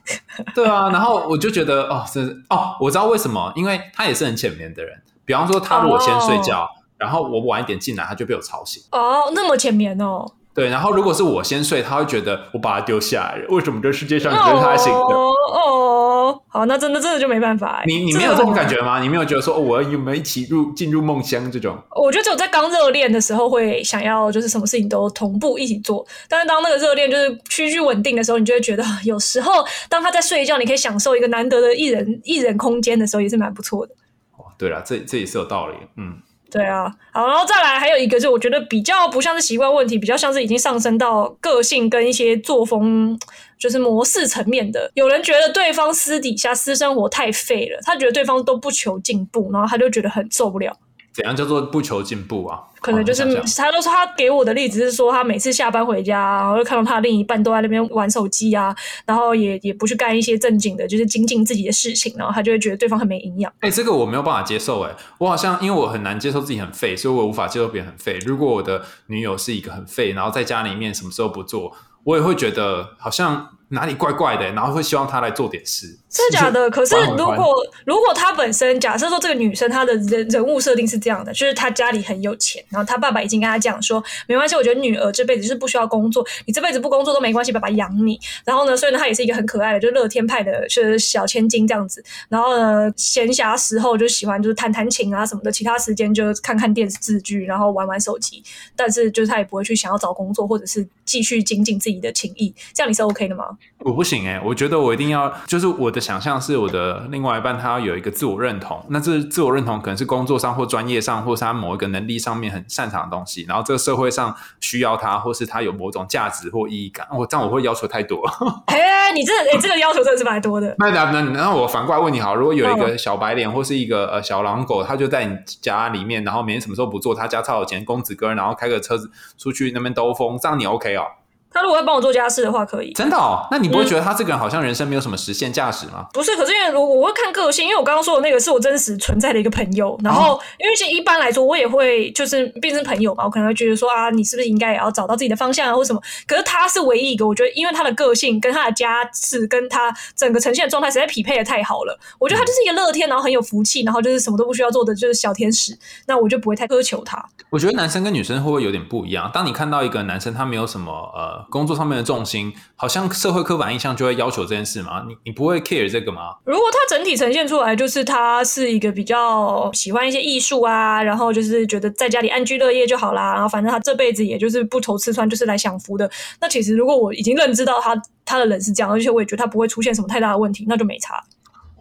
[0.56, 4.96] 对啊，然后我就觉得哦，这哦，我知道为什么，因为他也是很浅眠的人。
[5.26, 8.82] 比方说，他如果先睡觉，然后我晚一点进来，他就被我吵醒。
[8.92, 10.26] 哦，那么浅眠哦。
[10.54, 15.00] 对，然后如果是我先睡，他会觉得我把他丢下来了，为什么这世界上只有他醒的？
[15.00, 15.99] 哦哦，
[16.48, 17.84] 好，那真的真的就没办法欸。
[17.86, 19.00] 你你没有这种感觉吗？
[19.02, 21.78] 你没有觉得说，哦，我有没有一起入进入梦乡这种？
[21.96, 26.06] 我觉得只有在刚热恋的时候会想要，就是什么事情都同步一起做。
[26.28, 33.94] 但是当那个热恋就是趋于稳定的时候，你就会觉得，啊有时候当他在睡觉，你可以享受一个难得的一人 一人空间的时候，也是蛮不错的。
[34.38, 35.76] 哦，对了，这这也是有道理。
[35.98, 36.18] 嗯，
[36.52, 43.20] 对啊，好，然后再来还有一个，就我觉得比较不像是习惯问题，比较像是已经上升到个性跟一些作风，
[43.60, 44.90] 就是模式层面的。
[44.96, 50.76] 有人觉得对方私底下私生活太废了，他觉得对方都不求进步，然后他就觉得很受不了。
[51.12, 52.62] 怎样叫做不求进步啊？
[52.80, 53.26] 可能就是
[53.58, 58.74] 他都说他给我的例子是说，他每次下班回家，然后就看到他的另一半都在那边玩手机啊，
[59.06, 63.52] 然后也也不去干一些正经的，就是精进自己的事情，然后他就会觉得对方很没营养。
[63.60, 64.82] 哎、这个我没有办法接受。
[64.84, 68.18] 哎，我好像因为我很难接受自己很废，所以我无法接受别人很废。
[68.26, 76.00] 如果我的女友是一个很废，然后在家里面什么时候不做，我也会觉得好像哪里怪怪的，然后会希望他来做点事。
[76.10, 76.70] 真的假的？
[76.70, 88.20] 可是如果如果她本身假设说这个女生她的人人物设定是这样的，就是她家里很有钱，然后她爸爸已经跟她讲说，没关系，我觉得女儿这辈子就是不需要工作，你这辈子不工作都没关系，爸爸养你。
[88.44, 92.04] 然后呢，所以呢，她也是一个很可爱的，就乐天派的，就是小千金这样子。
[92.28, 98.44] 然后呢，闲暇时候就喜欢就是弹弹琴啊什么的，其他时间就看看电视剧，然后玩玩手机。
[98.76, 102.54] 但是就是她也不会去想要找工作，或者是继续精进自己的情谊。
[102.74, 103.46] 这样你是 OK 的吗？
[103.80, 117.08] 我不行哎、我觉得我一定要，就是我的想象是我的另外一半他要有一个自我认同，那这自我认同可能是工作上或专业上，或是他某一个能力上面很擅长的东西，然后这个社会上需要他，或是他有某种价值或意义感。
[117.12, 118.22] 我这样我会要求太多。
[118.68, 120.76] 哎，你这哎、这个要求真的是蛮多的。
[120.78, 131.04] 那那那那我反过来问你好，如果有一个小白脸或是一个呃小狼狗，他就在你家里面，然后每天什么时候不做，他家超有钱，公子哥，然后开个车子出去那边兜风，这样你 OK 哦？
[131.52, 132.94] 他如果要帮我做家事的话，可以。
[132.94, 133.48] 真的哦？
[133.52, 136.08] 那你不会觉得他这个人好像人生没有什么实现价值吗？
[136.14, 146.02] 不是，可是因为我我会看个性，因为我刚刚说的那个是我真实存在的一个朋友，然后、因为其实一般来说我也会就是变成朋友嘛，我可能会觉得说啊，你是不是应该也要找到自己的方向啊或什么？
[146.28, 157.24] 可是他是唯一一个，我觉得因为他的个性跟他的家世跟他整个呈现的状态实在匹配的太好了，我觉得他就是一个乐天，然后很有福气，然后就是什么都不需要做的就是小天使，那我就不会太苛求他。
[157.50, 159.32] 我觉得男生跟女生会不会有点不一样？
[159.34, 165.04] 当你看到一个男生他没有什么呃工作上面的重心，好像社会刻板印象就会要求这件事吗？
[165.08, 166.36] 你你不会 care 这个吗？
[166.46, 176.10] 如果他整体呈现出来，就是他是一个比较喜欢一些艺术啊，然后就是觉得在家里安居乐业就好啦，然后反正他这辈子也就是不愁吃穿，就是来享福的。
[176.42, 181.24] 那其实如果我已经认知到他他的人是这样，而且我也觉得他不会出现什么太大的问题，那就没差。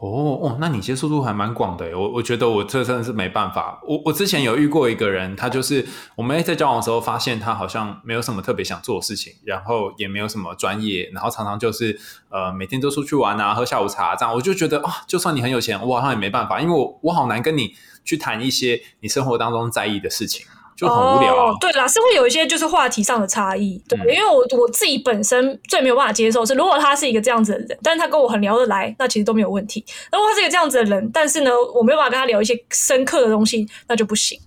[0.01, 1.99] 哦哦，那你接受度还蛮广的。
[1.99, 3.81] 我我觉得我这真的是没办法。
[3.85, 5.85] 我我之前有遇过一个人，他就是
[6.15, 14.33] 我们在交往的时候发现他好像没有什么特别想做的事情，然后也没有什么专业，然后常常就是呃每天都出去玩啊，喝下午茶这样。
[14.33, 20.47] 我就觉得啊、就算你很有钱，我好像也没办法，因为我我好难跟你去谈一些你生活当中在意的事情，
[20.79, 21.51] 就很无聊啊。
[21.51, 21.57] 哦。
[21.61, 23.83] 对啦，是会有一些就是话题上的差异。
[23.89, 29.85] 对，嗯因为我我自己本身最没有办法接受是，如果他是一个这样子的人，但是他跟我很聊得来，那其实都没有问题。
[30.13, 34.39] 如果他是一个这样子的人，但是呢，我没有办法跟他聊一些深刻的东西，那就不行。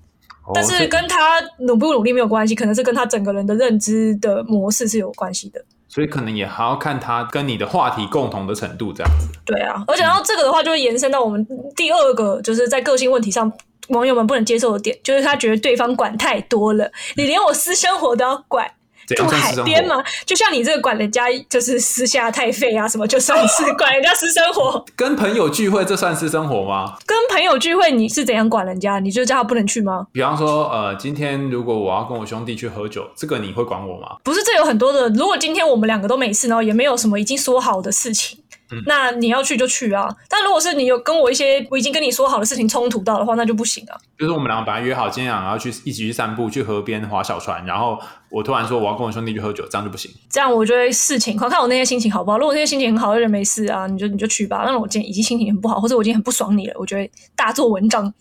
[0.46, 5.64] 哦但是跟他努不努力没有关系，可能是跟他整个人的认知的模式是有关系的。
[5.88, 9.28] 所以可能也还要看他跟你的话题共同的程度这样子。
[9.46, 13.52] 对啊，而且然后这个的话就会延伸到我们第二个，就是在个性问题上，
[13.92, 18.70] 网友们不能接受的点，就是他觉得对方管太多了，你连我私生活都要管。
[19.18, 19.54] 住海？
[19.66, 24.86] 边嘛，就像你这个管人家就是私下太费啊什么，就算是管人家私生活。
[24.96, 26.96] 跟朋友聚会这算私生活吗？
[27.06, 29.00] 跟朋友聚会，你是怎样管人家？
[29.00, 30.08] 你就叫他不能去吗？
[30.14, 34.16] 比方说，呃，今天如果我要跟我兄弟去喝酒，这个你会管我吗？
[34.24, 35.10] 不是，这有很多的。
[35.10, 38.40] 如果今天我们两个都没事，然后也没有什么已经说好的事情，
[38.72, 40.08] 嗯那你要去就去啊。
[40.30, 43.98] 但如果是你有跟我一些我已经跟你说好的事情冲突到的话，那就不行啊。
[44.18, 47.98] 就是我们两个本来约好今天晚上要去一起去散步，去河边划小船，然后
[48.30, 50.12] 我突然说我要跟我兄弟去喝酒，这样就不行。
[50.30, 52.38] 这样我就会视情况，看我那天心情好不好。
[52.38, 54.64] 如果那天心情很好，有点没事啊，你就你就去吧。
[54.66, 58.14] 那我今天已经心情很不好，或者我已经很不爽你了，我就会大做文章。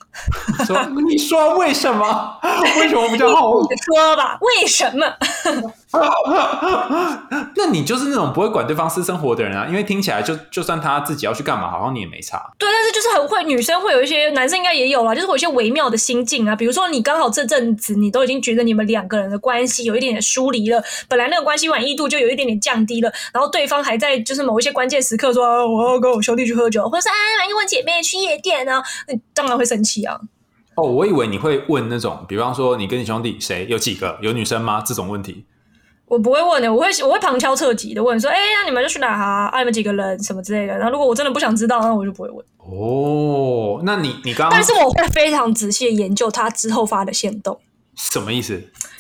[0.67, 0.77] 说
[1.09, 2.39] 你说为什么？
[2.81, 3.53] 为什么比较好？
[3.69, 5.07] 你说吧，为什么？
[7.57, 12.39] 那你就是那种不会管对方私生活的人啊，因为听起来就就算他自己要去干嘛，好像你也没差。
[12.59, 16.55] 对，但是就是很会，女生会有一些，男生应该也有啦，就是会有一些微妙的心境啊。
[16.55, 27.15] 比如说，你刚好这阵子你都已经觉得你们两个人的关系有一点点疏离了，本来那个关系满意度就有一点点降低了，然后对方还在就是某一些关键时刻说、啊、我要跟我兄弟去喝酒，或者是啊
[27.49, 30.17] 跟我姐妹去夜店啊，那你当然会生气啊。
[30.77, 34.81] 哦，我以为你会问那种，比方说你跟你兄弟谁有几个，有女生吗？
[34.87, 35.47] 这种问题。
[36.11, 39.47] 我不会问的，我会我会旁敲侧击的问说，哎、那你们就去哪啊？
[39.47, 40.77] 啊，你们几个人什么之类的。
[40.77, 42.45] 然后如果我真的不想知道，那我就不会问。
[42.59, 47.57] 哦，那你你刚刚但是我会非常仔细的研究他之后发的线动。
[47.97, 48.55] 什么意思？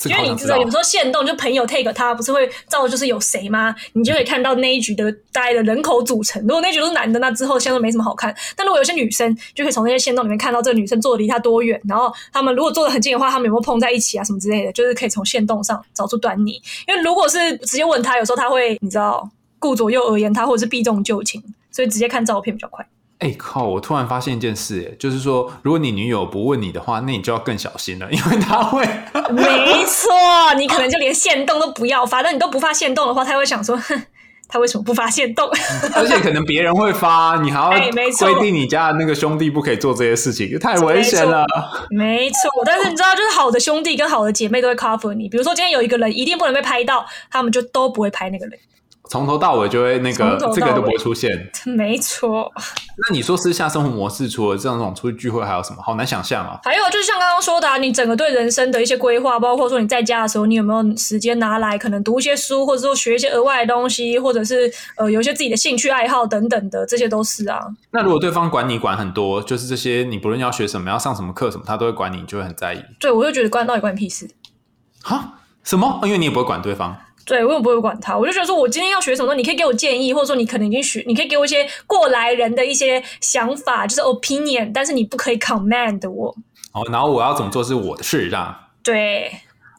[0.04, 3.74] 因为你知道，有时候限动就朋友 take 他，不是会照就是有谁吗？
[3.94, 6.40] 你就可以看到那一局的大概的人口组成。
[6.42, 8.34] 如果那一局都是男的，那之后线动没什么好看。
[8.56, 16.60] 但如果有些女生，就可以从那些线动里面看到这个女生坐的离他多远，然后他们如果坐的很近的话，他们有没有碰在一起啊什么之类的，就是可以从线动上找出端倪。
[16.86, 22.86] 因为如果是直接问他，有时候他会你知道顾左右而言他，或者是避重就轻，所以直接看照片比较快。
[23.20, 23.64] 哎、靠！
[23.64, 28.82] 我突然发现一件事，哎，就是说，如果你女友不问你的话，那你就要更小心了， 因为她会，
[29.30, 30.10] 没错，
[30.56, 34.02] 你可能就连线动都不要发，但你都不发线动的话，她会想说，哼，
[34.48, 35.46] 她为什么不发线动？
[35.94, 41.44] 而且可能别人会发，你还哎没错要规定你家的那个兄弟不可以做这些事情，太危险了。
[41.90, 45.28] 没错，但是你知道，就是好的兄弟跟好的姐妹都会 cover 你。
[45.28, 48.58] 比如说今天有一个人一定不能被拍到，他们就都不会拍那个人。
[49.10, 51.50] 从头到尾就会那个这个都不会出现。
[51.66, 52.50] 没错。
[52.96, 55.82] 那你说私下生活模式，除了这种出去聚会，还有什么？
[55.82, 56.60] 好难想象啊。
[56.62, 67.58] 还有就是像刚刚说的、啊，你整个对人生的一些规划，包括说你在家的时候，你有没有时间拿来可能读一些书，或者说学一些额外的东西，或者是呃有一些自己的兴趣爱好等等的，这些都是啊。
[67.90, 72.80] 那如果对方管你管很多，就是这些，你不论要学什么，要上什么课什么，他都会管你，你就会很在意。
[73.00, 74.30] 对，我就觉得关到底关你屁事。
[75.02, 75.32] 哈？
[75.64, 76.00] 什么？
[76.04, 76.96] 因为你也不会管对方。
[77.30, 86.34] 对，我也不会管他，我就觉得说，我今天要学什么，你可以给我建议，或者说你可能已经学，你可以给我一些过来人的一些想法，就是 opinion，但是你不可以 command 我。
[86.72, 88.52] 哦，然后我要怎么做是我的事，这样。
[88.82, 89.30] 对，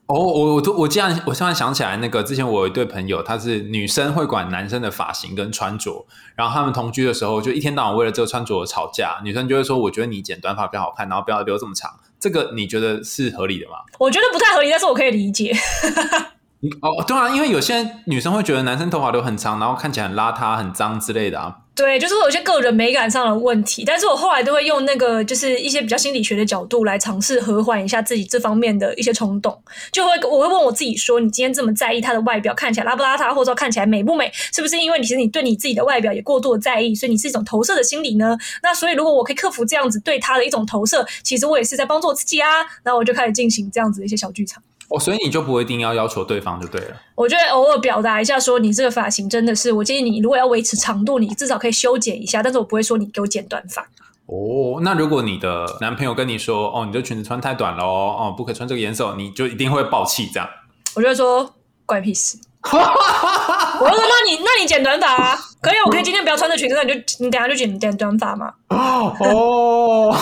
[0.05, 6.05] 哦，我我我这样，我突然想起来，那个之前我有一对朋友，她是女生会管男生的发型跟穿着，
[6.37, 9.19] 然后他们同居的时候，就一天到晚为了这个穿着吵架。
[9.25, 13.75] 女生就会说：“我觉得你剪短发比较好看，然后不要留这么长。”这个你觉得是合理的吗？
[13.99, 15.53] 我觉得不太合理，但是我可以理解。
[16.81, 21.57] 哦，对啊，因为有些女生会觉得男生头发留很长，然后看起来很邋遢、很脏之类的啊。
[21.73, 29.57] 对，就是会有些个人美感上的问题，但是我后来都会用那个就是一些比较心理学的角度来尝试和缓一下自己这方面的一些冲动，
[29.91, 38.37] 就会我会问我自己说，你今天这么在意他的外表看起来邋不邋遢，或者说看起来美不美，是不是因为你其实你对你自己的外表也过度的在意，所以你是一种投射的心理呢？
[38.61, 42.47] 那所以如果我可以克服这样子对他的一种投射，其实我也是在帮助我自己啊。
[42.83, 44.61] 然后我就开始进行这样子的一些小剧场。
[44.91, 46.95] 哦，所以你就不会一定要要求对方就对了。
[47.15, 53.81] 我觉得偶尔表达一下，说你这个发型真的是，我建议你如果要维持长度，你至少可以修剪一下，但是我不会说你给我剪短发。
[54.25, 60.49] 哦，那如果你的男朋友跟你说，哦，你这裙子穿太短了哦，哦，不可以穿这个颜色，你就一定会爆气这样。
[60.95, 61.53] 我就会说
[61.85, 62.37] 怪屁事。
[62.63, 65.37] 我就说那你那你剪短发啊？
[65.61, 68.53] 可以，我可以今天不要穿这裙子，那你就你等下就剪剪短发嘛。
[68.69, 70.15] 哦，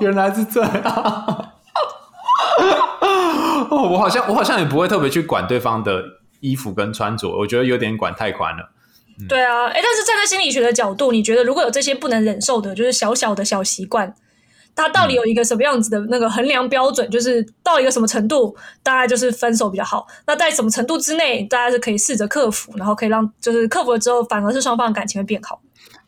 [0.00, 1.51] 原来是这样。
[3.72, 6.04] 哦，我好像我好像也不会特别去管对方的
[6.40, 8.70] 衣服跟穿着，我觉得有点管太宽了。
[9.26, 14.14] 对啊，哎，但是站在心理学的角度，你觉得如果有这些不能忍受的，就是小小的小习惯，
[14.74, 17.08] 它到底有一个什么样子的那个衡量标准？
[17.08, 20.06] 就是到一个什么程度，大概就是分手比较好。
[20.26, 25.61] 那在什么程度之内，大家是可以试着克服，然后可以让就是克服了之后，反而是双方的感情会变好。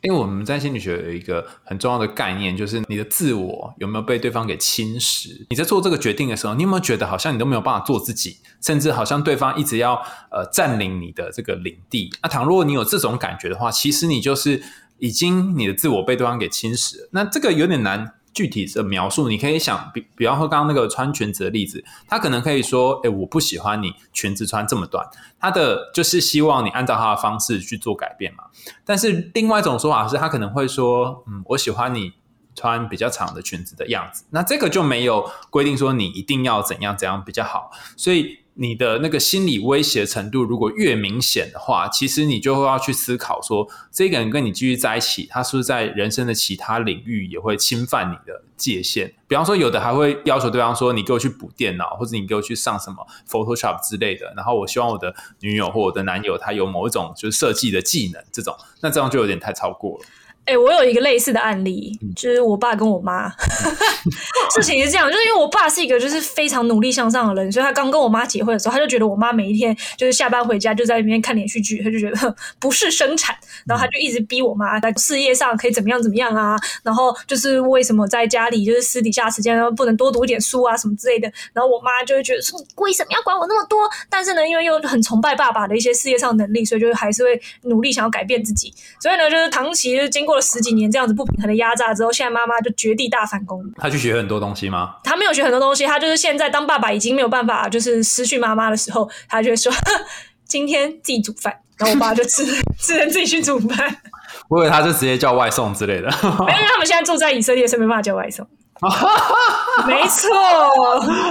[0.04, 5.46] 因为我们在心理学有一个很重要的概念，就是你的自我有没有被对方给侵蚀？
[5.48, 9.94] 你在做这个决定的时候，你有没有觉得好像你都没有办法做自己，甚至好像对方一直要
[10.30, 12.12] 呃占领你的这个领地？
[12.22, 14.62] 那倘若你有这种感觉的话，其实你就是
[14.98, 17.08] 已经你的自我被对方给侵蚀了。
[17.12, 25.06] 那这个有点难具体的描述，你可以想，比比方说刚刚那个穿裙子的例子，他可能可以说：“哎，我不喜欢你裙子穿这么短。”
[25.38, 28.44] 他的就是希望你按照他的方式去做改变嘛。
[28.84, 32.12] 但是另外一种说法是，他可能会说：“嗯，我喜欢你
[32.56, 37.70] 穿比较长的裙子的样子。”那这个就没有规定说你一定要怎样怎样比较好。
[37.96, 49.12] 所以你的那个心理威胁程度如果越明显的话，其实你就会要去思考说，这个人跟你继续在一起，他是不是在人生的其他领域也会侵犯你的界限？
[49.26, 60.04] 比方说，有的还会要求对方说：“你给我去补电脑，或者你给我去上什么 Photoshop 之类的。”然后我希望我的女友或我的男友他有某一种就是设计的技能，这种那这样就有点太超过了。
[60.46, 63.32] 哎、我有一个类似的案例，就是我爸跟我妈。
[64.54, 73.34] 事情是这样，就是因为我爸是一个就是非常努力向上的人，所以他刚跟我妈结婚的时候，他就觉得我妈每一天就是下班回家就在那边看连续剧，他就觉得不是生产，
[73.66, 83.88] 然后他就一直逼我妈在事业上可以怎么样怎么样啊，然后就是为什么在家里就是私底下时间不能多读一点书啊什么之类的，然后我妈就会觉得说你为什么要管我那么多？
[84.10, 88.72] 但是呢，因为又很崇拜爸爸的一些事业上的能力，所以就是还是会努力想要改变自己。
[89.00, 93.64] 所以呢，就是唐琪就是经过了十几年这样子不平衡的压榨之后，现在妈妈就绝地大反攻。
[93.76, 94.96] 他去学很多东西吗？
[95.04, 99.72] 他没有学很多东西，他就是现在当爸爸已经没有办法，就是失去妈妈的时候，他就会说
[100.46, 103.96] 今天自己煮饭，然后我爸就只能只能自己去煮饭。
[104.48, 106.08] 我以为他就直接叫外送之类的。
[106.22, 108.46] 没有，因为他们现在住在以色列，所以没办法叫外送。
[109.86, 110.30] 没错，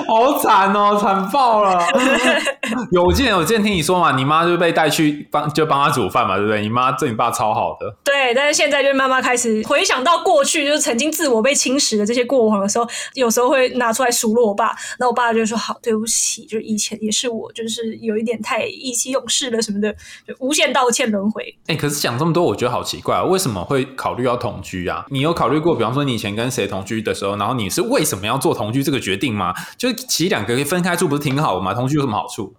[0.08, 1.80] 好惨哦，惨爆了！
[2.92, 6.62] 有，我记得我之前听你说嘛，你妈就被带去帮就帮她煮饭嘛，对不对？
[6.62, 7.96] 你妈对你爸超好的。
[8.04, 14.72] 对，但是现在就是妈妈开始回想到过去，就是曾经自我被侵蚀的这些过往的时候，有时候会拿出来数落我爸。
[15.00, 19.92] 那我爸就说：“好，对不起，就是以前也是我，就是有一点太意气用事了什么的，
[20.28, 21.56] 就无限道歉轮回。
[21.68, 25.06] 哎、可是讲这么多，我觉得好奇怪、啊，为什么会考虑要同居啊？
[25.10, 29.54] 你有考虑过，比方说你以前跟谁同居的时候，然后你是为什么要做同居这个决定吗？
[29.78, 31.74] 就是其实两个可以分开住，不是挺好的吗？
[31.74, 32.54] 同居有什么好处？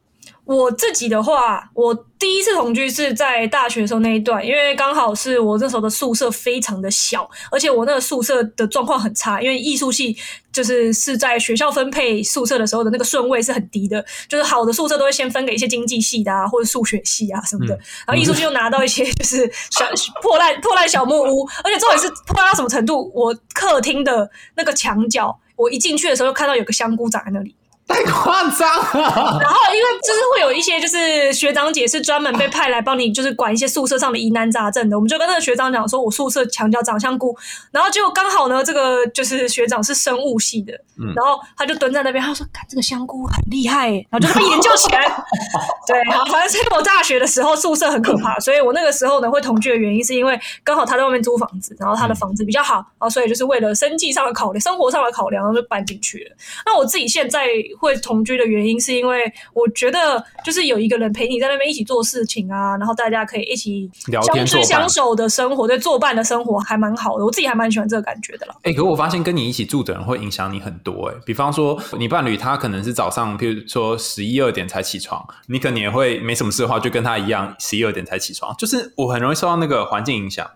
[0.44, 10.14] 我自己的话，我第一次同居是在大学的时候那一段，因为刚好是我那时候的宿舍非常的小，而且我那个宿舍的状况很差，因为艺术系
[10.52, 17.74] 就是是在学校分配宿舍的时候的那个顺位是很低的，就是好的宿舍都会先分给一些经济系的啊，或者数学系啊什么的，
[18.06, 19.86] 然后艺术系又拿到一些就是小
[20.20, 27.56] 破烂破烂小木屋，而且重点是破烂到什么程度，我客厅的那个墙角，我一进去的时候就看到有个香菇长在那里。
[27.86, 29.38] 太夸张了。
[29.40, 37.36] 然后，因为就是会有一些就是学长姐是专门被派来帮你就是管一些宿舍上的疑难杂症的，我们就跟那个学长讲说，我宿舍墙角长香菇，
[37.70, 40.72] 然后结果刚好呢，这个就是学长是生物系的，
[41.14, 45.04] 然后他就蹲在那边，他说：“看这个香菇很厉害。”然后就他研究起来。
[45.86, 56.36] 对，好，反正是我大学的时候宿舍很可怕， 所以我那个时候呢会同居的原因是因为刚好他在外面租房子，然后他的房子比较好，然后所以就是为了生计上的考量、生活上的考量，然后就搬进去了。
[56.64, 57.46] 那我自己现在。
[57.78, 59.20] 会同居的原因是因为
[59.52, 63.90] 我觉得就是有一个人陪你在那边一起做事情啊，然后大家可以一起
[64.26, 67.24] 相知相守的生活，对作伴的生活还蛮好的。
[67.24, 68.54] 我自己还蛮喜欢这个感觉的啦。
[68.62, 71.08] 哎，可我发现跟你一起住的人会影响你很多。
[71.08, 78.54] 哎，比方说你伴侣他可能是早上，譬如说十一二点才起床，你可能也会没什么事的话，就跟他一样十一二点才起床。
[78.56, 80.48] 就是我很容易受到那个环境影响。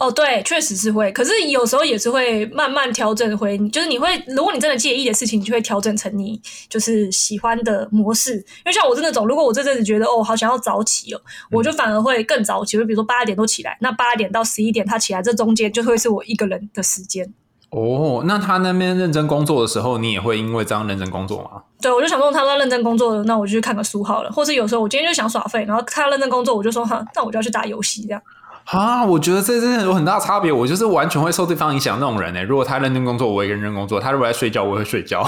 [0.00, 8.36] 哦，对，确实是会，可是有时候也是会慢慢调整回，就是你会，如果你真的介意的事情，你就会调整成你就是喜欢的模式。
[8.36, 11.20] 因为像我是那种，如果我这阵子觉得哦，好想要早起哦，
[11.50, 17.34] 我就反而会更早起，就比如说八点多起来，那八点到十一点他起来，这中间就会是我一个人的时间。
[17.70, 21.62] 哦，那他那边认真工作的时候，你也会因为这样认真工作吗？
[21.82, 28.22] 对，我就想说他在认真工作，那我就去看个书好了，或是有时候我今天就想耍废，然后他认真工作，我就说哈，那我就要去打游戏这样。
[28.70, 30.52] 啊，我觉得这真的有很大差别。
[30.52, 32.44] 我就是完全会受对方影响那种人呢。
[32.44, 35.26] 如果他认真工作，我也认真工作；他如果在睡觉，我会睡觉。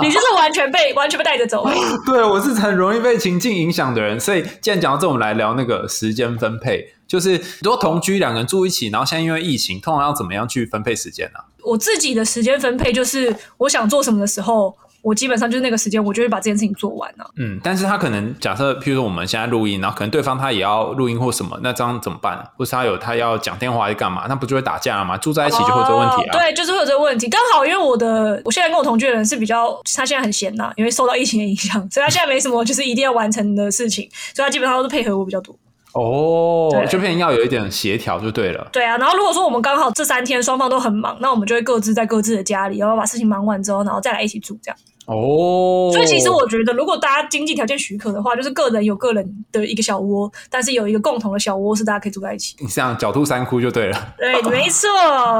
[0.00, 1.66] 你就是完全被完全被带着走。
[2.06, 4.20] 对，我是很容易被情境影响的人。
[4.20, 6.94] 所以，既然讲到这，我们来聊那个时间分配。
[7.08, 11.40] 就是如果同居两个人住一起，然后现在因为疫情，通常要怎么样去分配时间呢？
[11.64, 14.76] 我自己的时间分配就是我想做什么的时候。
[15.04, 17.30] 我基本上就是那个时间，我就会把这件事情做完了。
[17.36, 22.42] 嗯，但是他可能假设，譬如说我们现在录音，然后可能对方他也要录音或什么，那这样怎么办？
[22.56, 24.24] 或是他有他要讲电话还是干嘛？
[24.28, 25.16] 那不就会打架了吗？
[25.18, 26.38] 住在一起就会有这个问题啊。
[26.38, 27.28] 对，就是会有这个问题。
[27.28, 35.54] 刚好因为我的我现在跟我同居的人是比较，他现在很闲呐，因为受到疫情的影响，所以他现在没什么就是一定要完成的事情，所以他基本上都是配合我比较多。
[35.94, 38.68] 哦，就变要有一点协调就对了。
[38.72, 44.76] 对啊，然后如果说我们刚好这三天双方都很忙，那我们就会各自在各自的家里，然后把事情忙完之后，然后再来一起住这样。
[45.06, 52.56] 哦，所以其实我觉得，如果大家经济条件许可的话，就是个人有个人的一个小窝，但是有一个共同的小窝是大家可以住在一起。
[52.58, 54.14] 你像狡兔三窟就对了。
[54.18, 54.88] 对， 没错，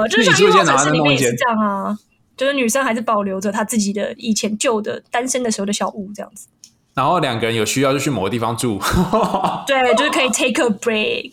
[0.09, 1.98] 就是像一城市里面也是这样啊，
[2.36, 6.46] 就是女生还是保留着她自己的以前旧的单身的时候的小屋这样子。
[6.95, 8.78] 然后两个人有需要就去某个地方住，
[9.66, 11.32] 对，就是可以 take a break。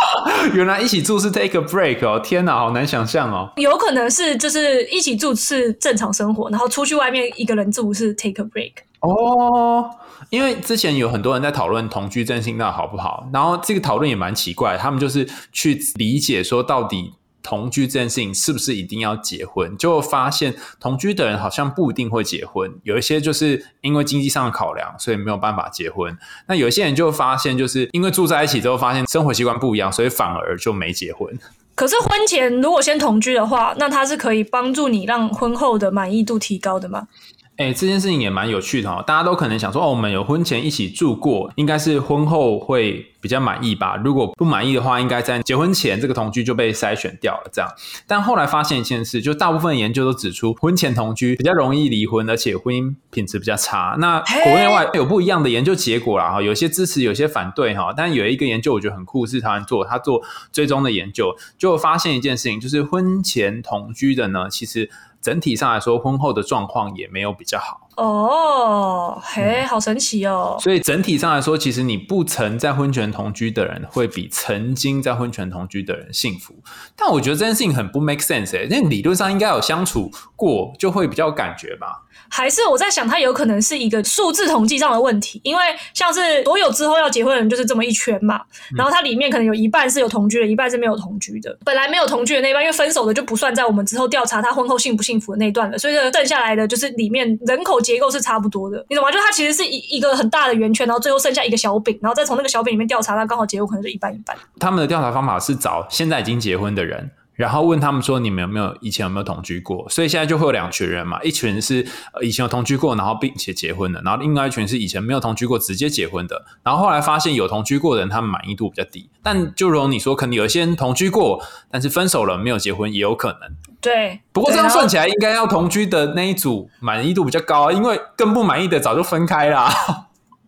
[0.54, 3.52] 原来一起住是 take a break 哦，天哪，好难想象哦。
[3.56, 8.72] 有可能是就是一起住是正常生活，然后出去外面一个人住是 take a break。
[9.00, 9.90] 哦，
[10.30, 17.12] 因为之前有很多人在讨论同居真心那好不好，然后这个讨论也蛮奇怪，他们就是去理解说到底。
[17.44, 19.76] 同居这件事情是不是一定要结婚？
[19.76, 26.16] 就发现同居的人好像不一定会结婚，有一些就是因为经济上的考量，所以没有办法结婚。
[26.48, 31.38] 那有一些人就发现，就是因为住在一起之后，发现生活习惯不一样，所以反而就没结婚。
[31.74, 37.08] 可是婚前如果先同居的话，那它是可以帮助你让婚后的满意度提高的吗？
[37.56, 39.02] 哎，这件事情也蛮有趣的哦。
[39.06, 43.94] 大家都可能想说，哦，我们有婚前一起住过，应该是婚后会比较满意吧？
[44.04, 47.50] 如果不满意的话，应该在结婚前这个同居就被筛选掉了。
[47.52, 47.70] 这样，
[48.08, 53.94] 但后来发现一件事，就大部分研究都指出，婚前同居比较容易离婚，而且婚姻品质比较差。
[54.00, 57.94] 那国内外有不一样的研究结果啦，哈，有些支持，有些反对哈。
[57.96, 64.90] 但有一个研究我觉得很酷，是台湾做，他做追踪的研究，就发现一件事情，就是婚前同居的呢，其实。
[65.24, 69.18] 整体上来说，婚后的状况也没有比较好哦。
[69.24, 70.58] 嘿，好神奇哦！
[70.60, 76.54] 所以整体上来说，其实你不曾在婚前同居的人，会比曾经在婚前同居的人幸福。
[76.94, 82.02] 但我觉得这件事情很不 make sense 哎，因为理论上应该有相处过，就会比较有感觉吧。
[82.28, 85.62] 还是我在想，它有可能是一个数字统计上的问题，因为
[85.92, 88.40] 像是所有之后要结婚的人就是这么一圈嘛，
[88.76, 91.56] 然后它里面可能有一半是有同居的，一半是没有同居的。
[91.64, 99.10] 本来没有同居的那一半，因为分手的就不算在我们之后调查他婚后幸不幸福的那一段了，所以剩下来的就是里面人口结构是差不多的，你懂吗？
[99.10, 104.36] 就它其实是一一个很大的圆圈，然后最后剩下一个小饼，然后再从那个小饼里面调查，那刚好结果可能是一半一半。
[104.58, 107.10] 他们的调查方法是找现在已经结婚的人。
[107.34, 109.88] 然后问他们说你们有没有以前有没有同居过？
[109.88, 116.44] 所以现在就会有两群人嘛，一群是呃以前有同居过，然后并且结婚的，然后另外一群是以前没有同居过直接结婚的。
[116.62, 119.10] 然后后来发现有同居过的人，他们满意度比较低。
[119.22, 123.40] 但就如你说，可能有些人同居过，但是分手了没有结婚也有可能。
[123.80, 129.70] 对，不过这样算起来，应该要同居的那一组满意度比较高啊，因为更不满意的早就分开啦。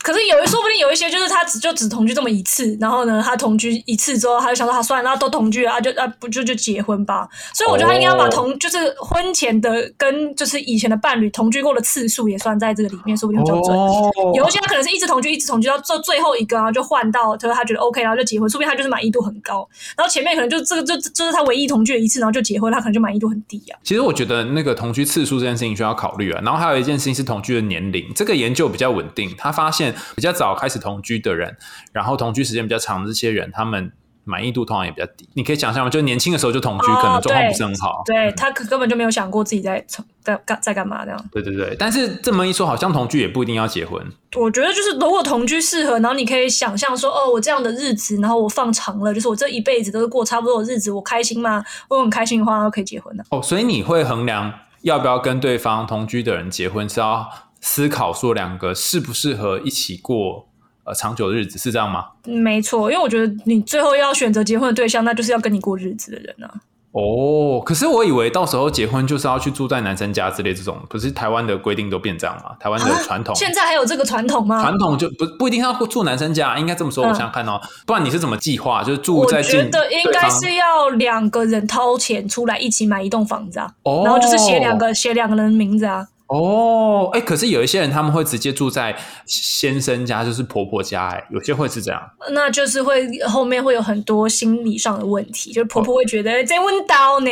[0.07, 7.29] 可是有一说不定有一些就是他只就只同居这么一次，然后呢，他同居一次之后，他就想说，他算了，那都同居了，啊就啊不就就结婚吧。
[7.53, 13.77] 所以我觉得他应该要把同、就是婚前的跟就是以前的伴侣同居过的次数也算在这个里面，说不定会比较准。
[13.77, 19.69] 哦有一些他可能是一直同居，一直同居到最最后一个，然后就换到他说他觉得 OK，然后就结婚，说不定他就是满意度很高。
[19.97, 23.79] 然后前面可能就这个就就是他唯一同居的一次，然后就结婚，他可能就满意度很低啊。
[23.83, 31.57] 其实我觉得那个同居次数这件事情需要考虑啊，然后还有一件事情是同居的年龄，这个研究比较稳定，他发现比较早开始同居的人，
[31.93, 33.93] 然后同居时间比较长的这些人，他们
[34.25, 35.29] 满意度通常也比较低。
[35.35, 35.91] 你可以想象吗？
[35.91, 38.03] 就年轻的时候就同居，哦可能状况不是很好。
[38.05, 39.85] 对他可根本就没有想过自己在
[40.21, 41.25] 在干在干嘛这样。
[41.31, 44.05] 对对对，但是这么一说，好像同居也不一定要结婚。
[44.37, 51.65] 我觉得就是如果同居适合，然后你可以想象说，哦，我这样的日子，然后我放长了，就是我这一辈子都是过差不多的日子，我开心吗？
[51.89, 53.25] 我很开心的话，那可以结婚的。
[53.31, 57.31] 哦，所以你会衡量要不要跟对方同居的人结婚，是要
[57.61, 60.47] 思考说两个适不适合一起过
[60.85, 62.07] 呃长久的日子，是这样吗？
[62.25, 66.51] 没错，因为我觉得你最后要选择结婚的对象，那就是要跟你过日子的人啊。
[66.93, 72.57] 哦，可是我以为到时候结婚就是要去住在男生家之类这种，可是台湾的规定都变这样吗？
[72.59, 73.35] 台湾的传统。
[73.35, 74.63] 现在还有这个传统吗？
[74.63, 77.05] 传统就不不一定要住男生家，应该这么说。
[77.05, 78.83] 我嗯想想看哦，不然你是怎么计划？
[78.83, 86.07] 就是住我在近觉得应该是要两个人掏钱出来一起买一栋房子啊，哦然后就是写两个写两个人的名字啊。
[86.29, 88.97] 哦，哎，可是有一些人他们会直接住在
[89.27, 92.03] 先生家，就是婆婆家，哎，有些会是这样。
[92.33, 97.31] 那就是会后面会有很多心理上的问题，就是婆婆会觉得哎这问刀呢，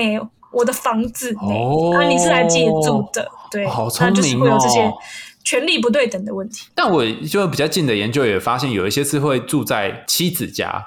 [0.52, 4.94] 我的房子呢，哦啊你是来借住的，对，好聪那就是明会有这些哦
[5.42, 6.68] 权利不对等的问题。
[6.74, 10.86] 但我就比较近的研究也发现，有一些是会住在妻子家，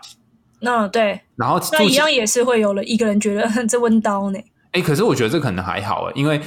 [0.62, 4.40] 那对，然后那一样也是会有了一个人觉得哼这问刀呢，
[4.72, 6.40] 哎，可是我觉得这可能还好哎，因为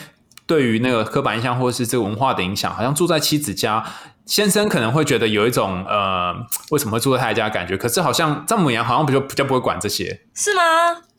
[0.51, 3.87] 对于那个刻板印象或是这个文化的影响，好像住在妻子家，
[4.27, 6.35] 先生可能会觉得有一种呃，
[6.73, 7.77] 为什么会住在他家的感觉。
[7.77, 10.23] 可是好像丈母娘好像比较比较不会管这些。
[10.35, 10.63] 是吗？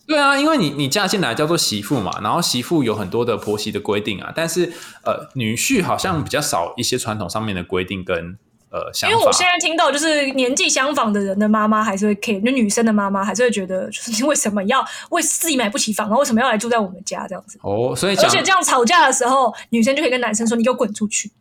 [0.05, 4.73] 对啊，因为你你嫁进来叫做媳妇嘛，然后媳妇有很多的婆媳的规定啊，但是
[5.05, 8.37] 呃，女婿好像比较少一些传统上面的规定跟
[8.71, 9.13] 呃想法。
[9.13, 17.59] 因为我现在听到就是年纪相仿的人的妈妈还是会 care，就女生的妈妈还是会觉得，就是你为什么要为自己买不起房，然后为什么要来住在我们家这样子？
[17.61, 21.31] 哦，所以讲而且这样吵架的时候，女生就可以跟男生说：“你给我滚出去。”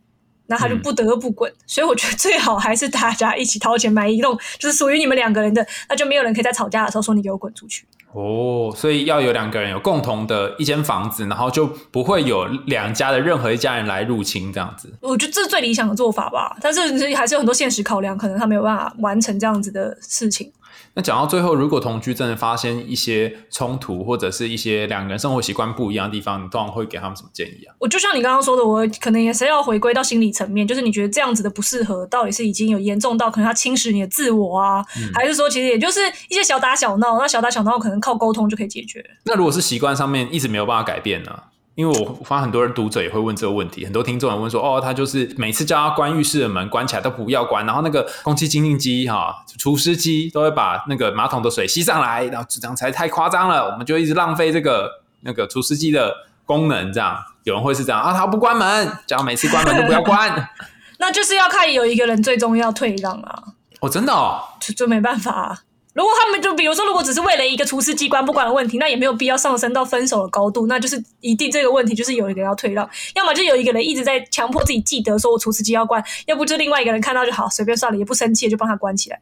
[0.51, 1.53] 那他就嗯不得不滚。
[1.65, 7.87] 所以我觉得最好还是大家一起掏钱买一栋就是属于你们两个人的，那就没有人可以在吵架的时候说你给我滚出去。
[8.13, 14.93] 哦，所以要有两个人有共同的一间房子，然后就不会有两家的任何一家人来入侵这样子。
[15.01, 16.81] 我觉得这是最理想的做法吧，但是
[17.15, 20.53] 还是有很多现实考量，可能他没有办法完成这样子的事情。
[20.95, 27.75] 那讲到最后，如果同居真的发生一些冲突，或者是一些两个人生活习惯不一样的地方，你通常会给他们什么建议啊？
[27.79, 39.05] 我就像你刚刚说的，我可能也是要回归到心理层面，就是你觉得这样子的不适合，到底是已经有严重到可能他侵蚀你的自我啊，还是说其实也就是一些小打小闹，那小打小闹可能靠沟通就可以解决。
[39.25, 41.43] 那如果是习惯上面一直没有办法改变呢？
[41.81, 54.91] 因为我发现很多人读者也会问这个问题，很多听众也问说，哦，他就是每次叫他关浴室的门关起来都不要关，然后那个空气清净机哈、除湿机都会把那个马桶的水吸上来，然后这样才太夸张了，我们就一直浪费这个
[55.23, 56.15] 那个除湿机的
[56.45, 57.17] 功能，这样。
[57.45, 60.51] 有人会是这样啊，他不关门，叫他每次关门都不要关，
[61.01, 63.43] 那就是要看有一个人最终要退让啊，
[63.81, 65.59] 哦，真的哦，就就没办法、啊。
[66.01, 70.67] 如果他们就比如说，如果只是为了一个厨师机关不管的问题，那也没有必要上升到分手的高度。
[70.67, 79.21] 那就是一定这个问题就是有一个人要退让，要么就有一个人一直在强迫自己记得说我厨师机要关，要不就另外一个人看到就好随便算了，也不生气就帮他关起来。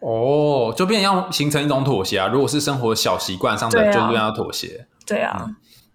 [0.00, 2.28] 哦，就变成要形成一种妥协啊。
[2.28, 4.86] 如果是生活小习惯上的，啊就变成要妥协。
[5.06, 5.46] 对啊，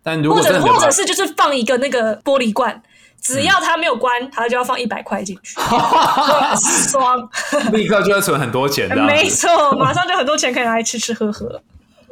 [0.02, 2.82] 但如或者果真的没有办法或者是就是放一个那个玻璃罐，
[3.26, 5.56] 只要他没有关，他就要放一百块进去，
[6.90, 7.28] 爽，
[7.74, 8.96] 立刻就要存很多钱的。
[8.96, 11.60] 没错，马上就很多钱可以拿来吃吃喝喝。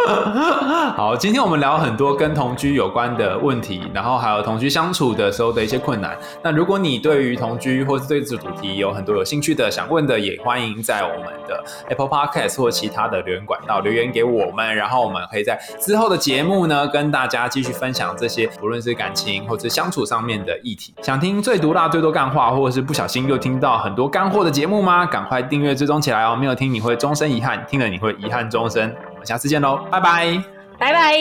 [0.98, 6.18] 好，今天我们聊很多跟同居有关的问题，然后还有同居相处的时候的一些困难。
[6.42, 20.94] 那如果你对于同居或是对这主题有很多有兴趣的、想问的，也欢迎在我们的 Apple Podcast 或其他的留言管道留言给我们，然后我们可以在之后的节目呢跟大家继续分享这些不论是感情或是相处上面的议题。
[21.02, 25.06] 想听最毒辣、最多干话，或者是不小心又听到很多干货的节目吗？
[25.06, 26.36] 赶快订阅追踪起来哦！
[26.36, 28.94] 没有听你会终身遗憾，听了你会遗憾终身。
[29.26, 30.44] 下次见喽，拜拜。
[30.80, 31.18] 拜拜。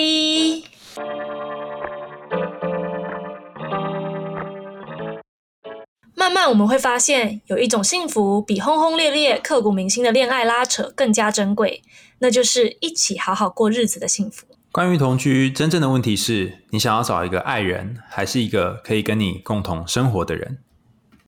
[6.15, 11.83] 慢慢我们会发现，有一种幸福比轰轰烈烈、刻骨铭心的恋爱拉扯更加珍贵，
[12.21, 14.47] 那就是一起好好过日子的幸福。
[14.71, 20.59] 关于同居，真正的问题是你想要找一个爱人，还是一个可以跟你共同生活的人？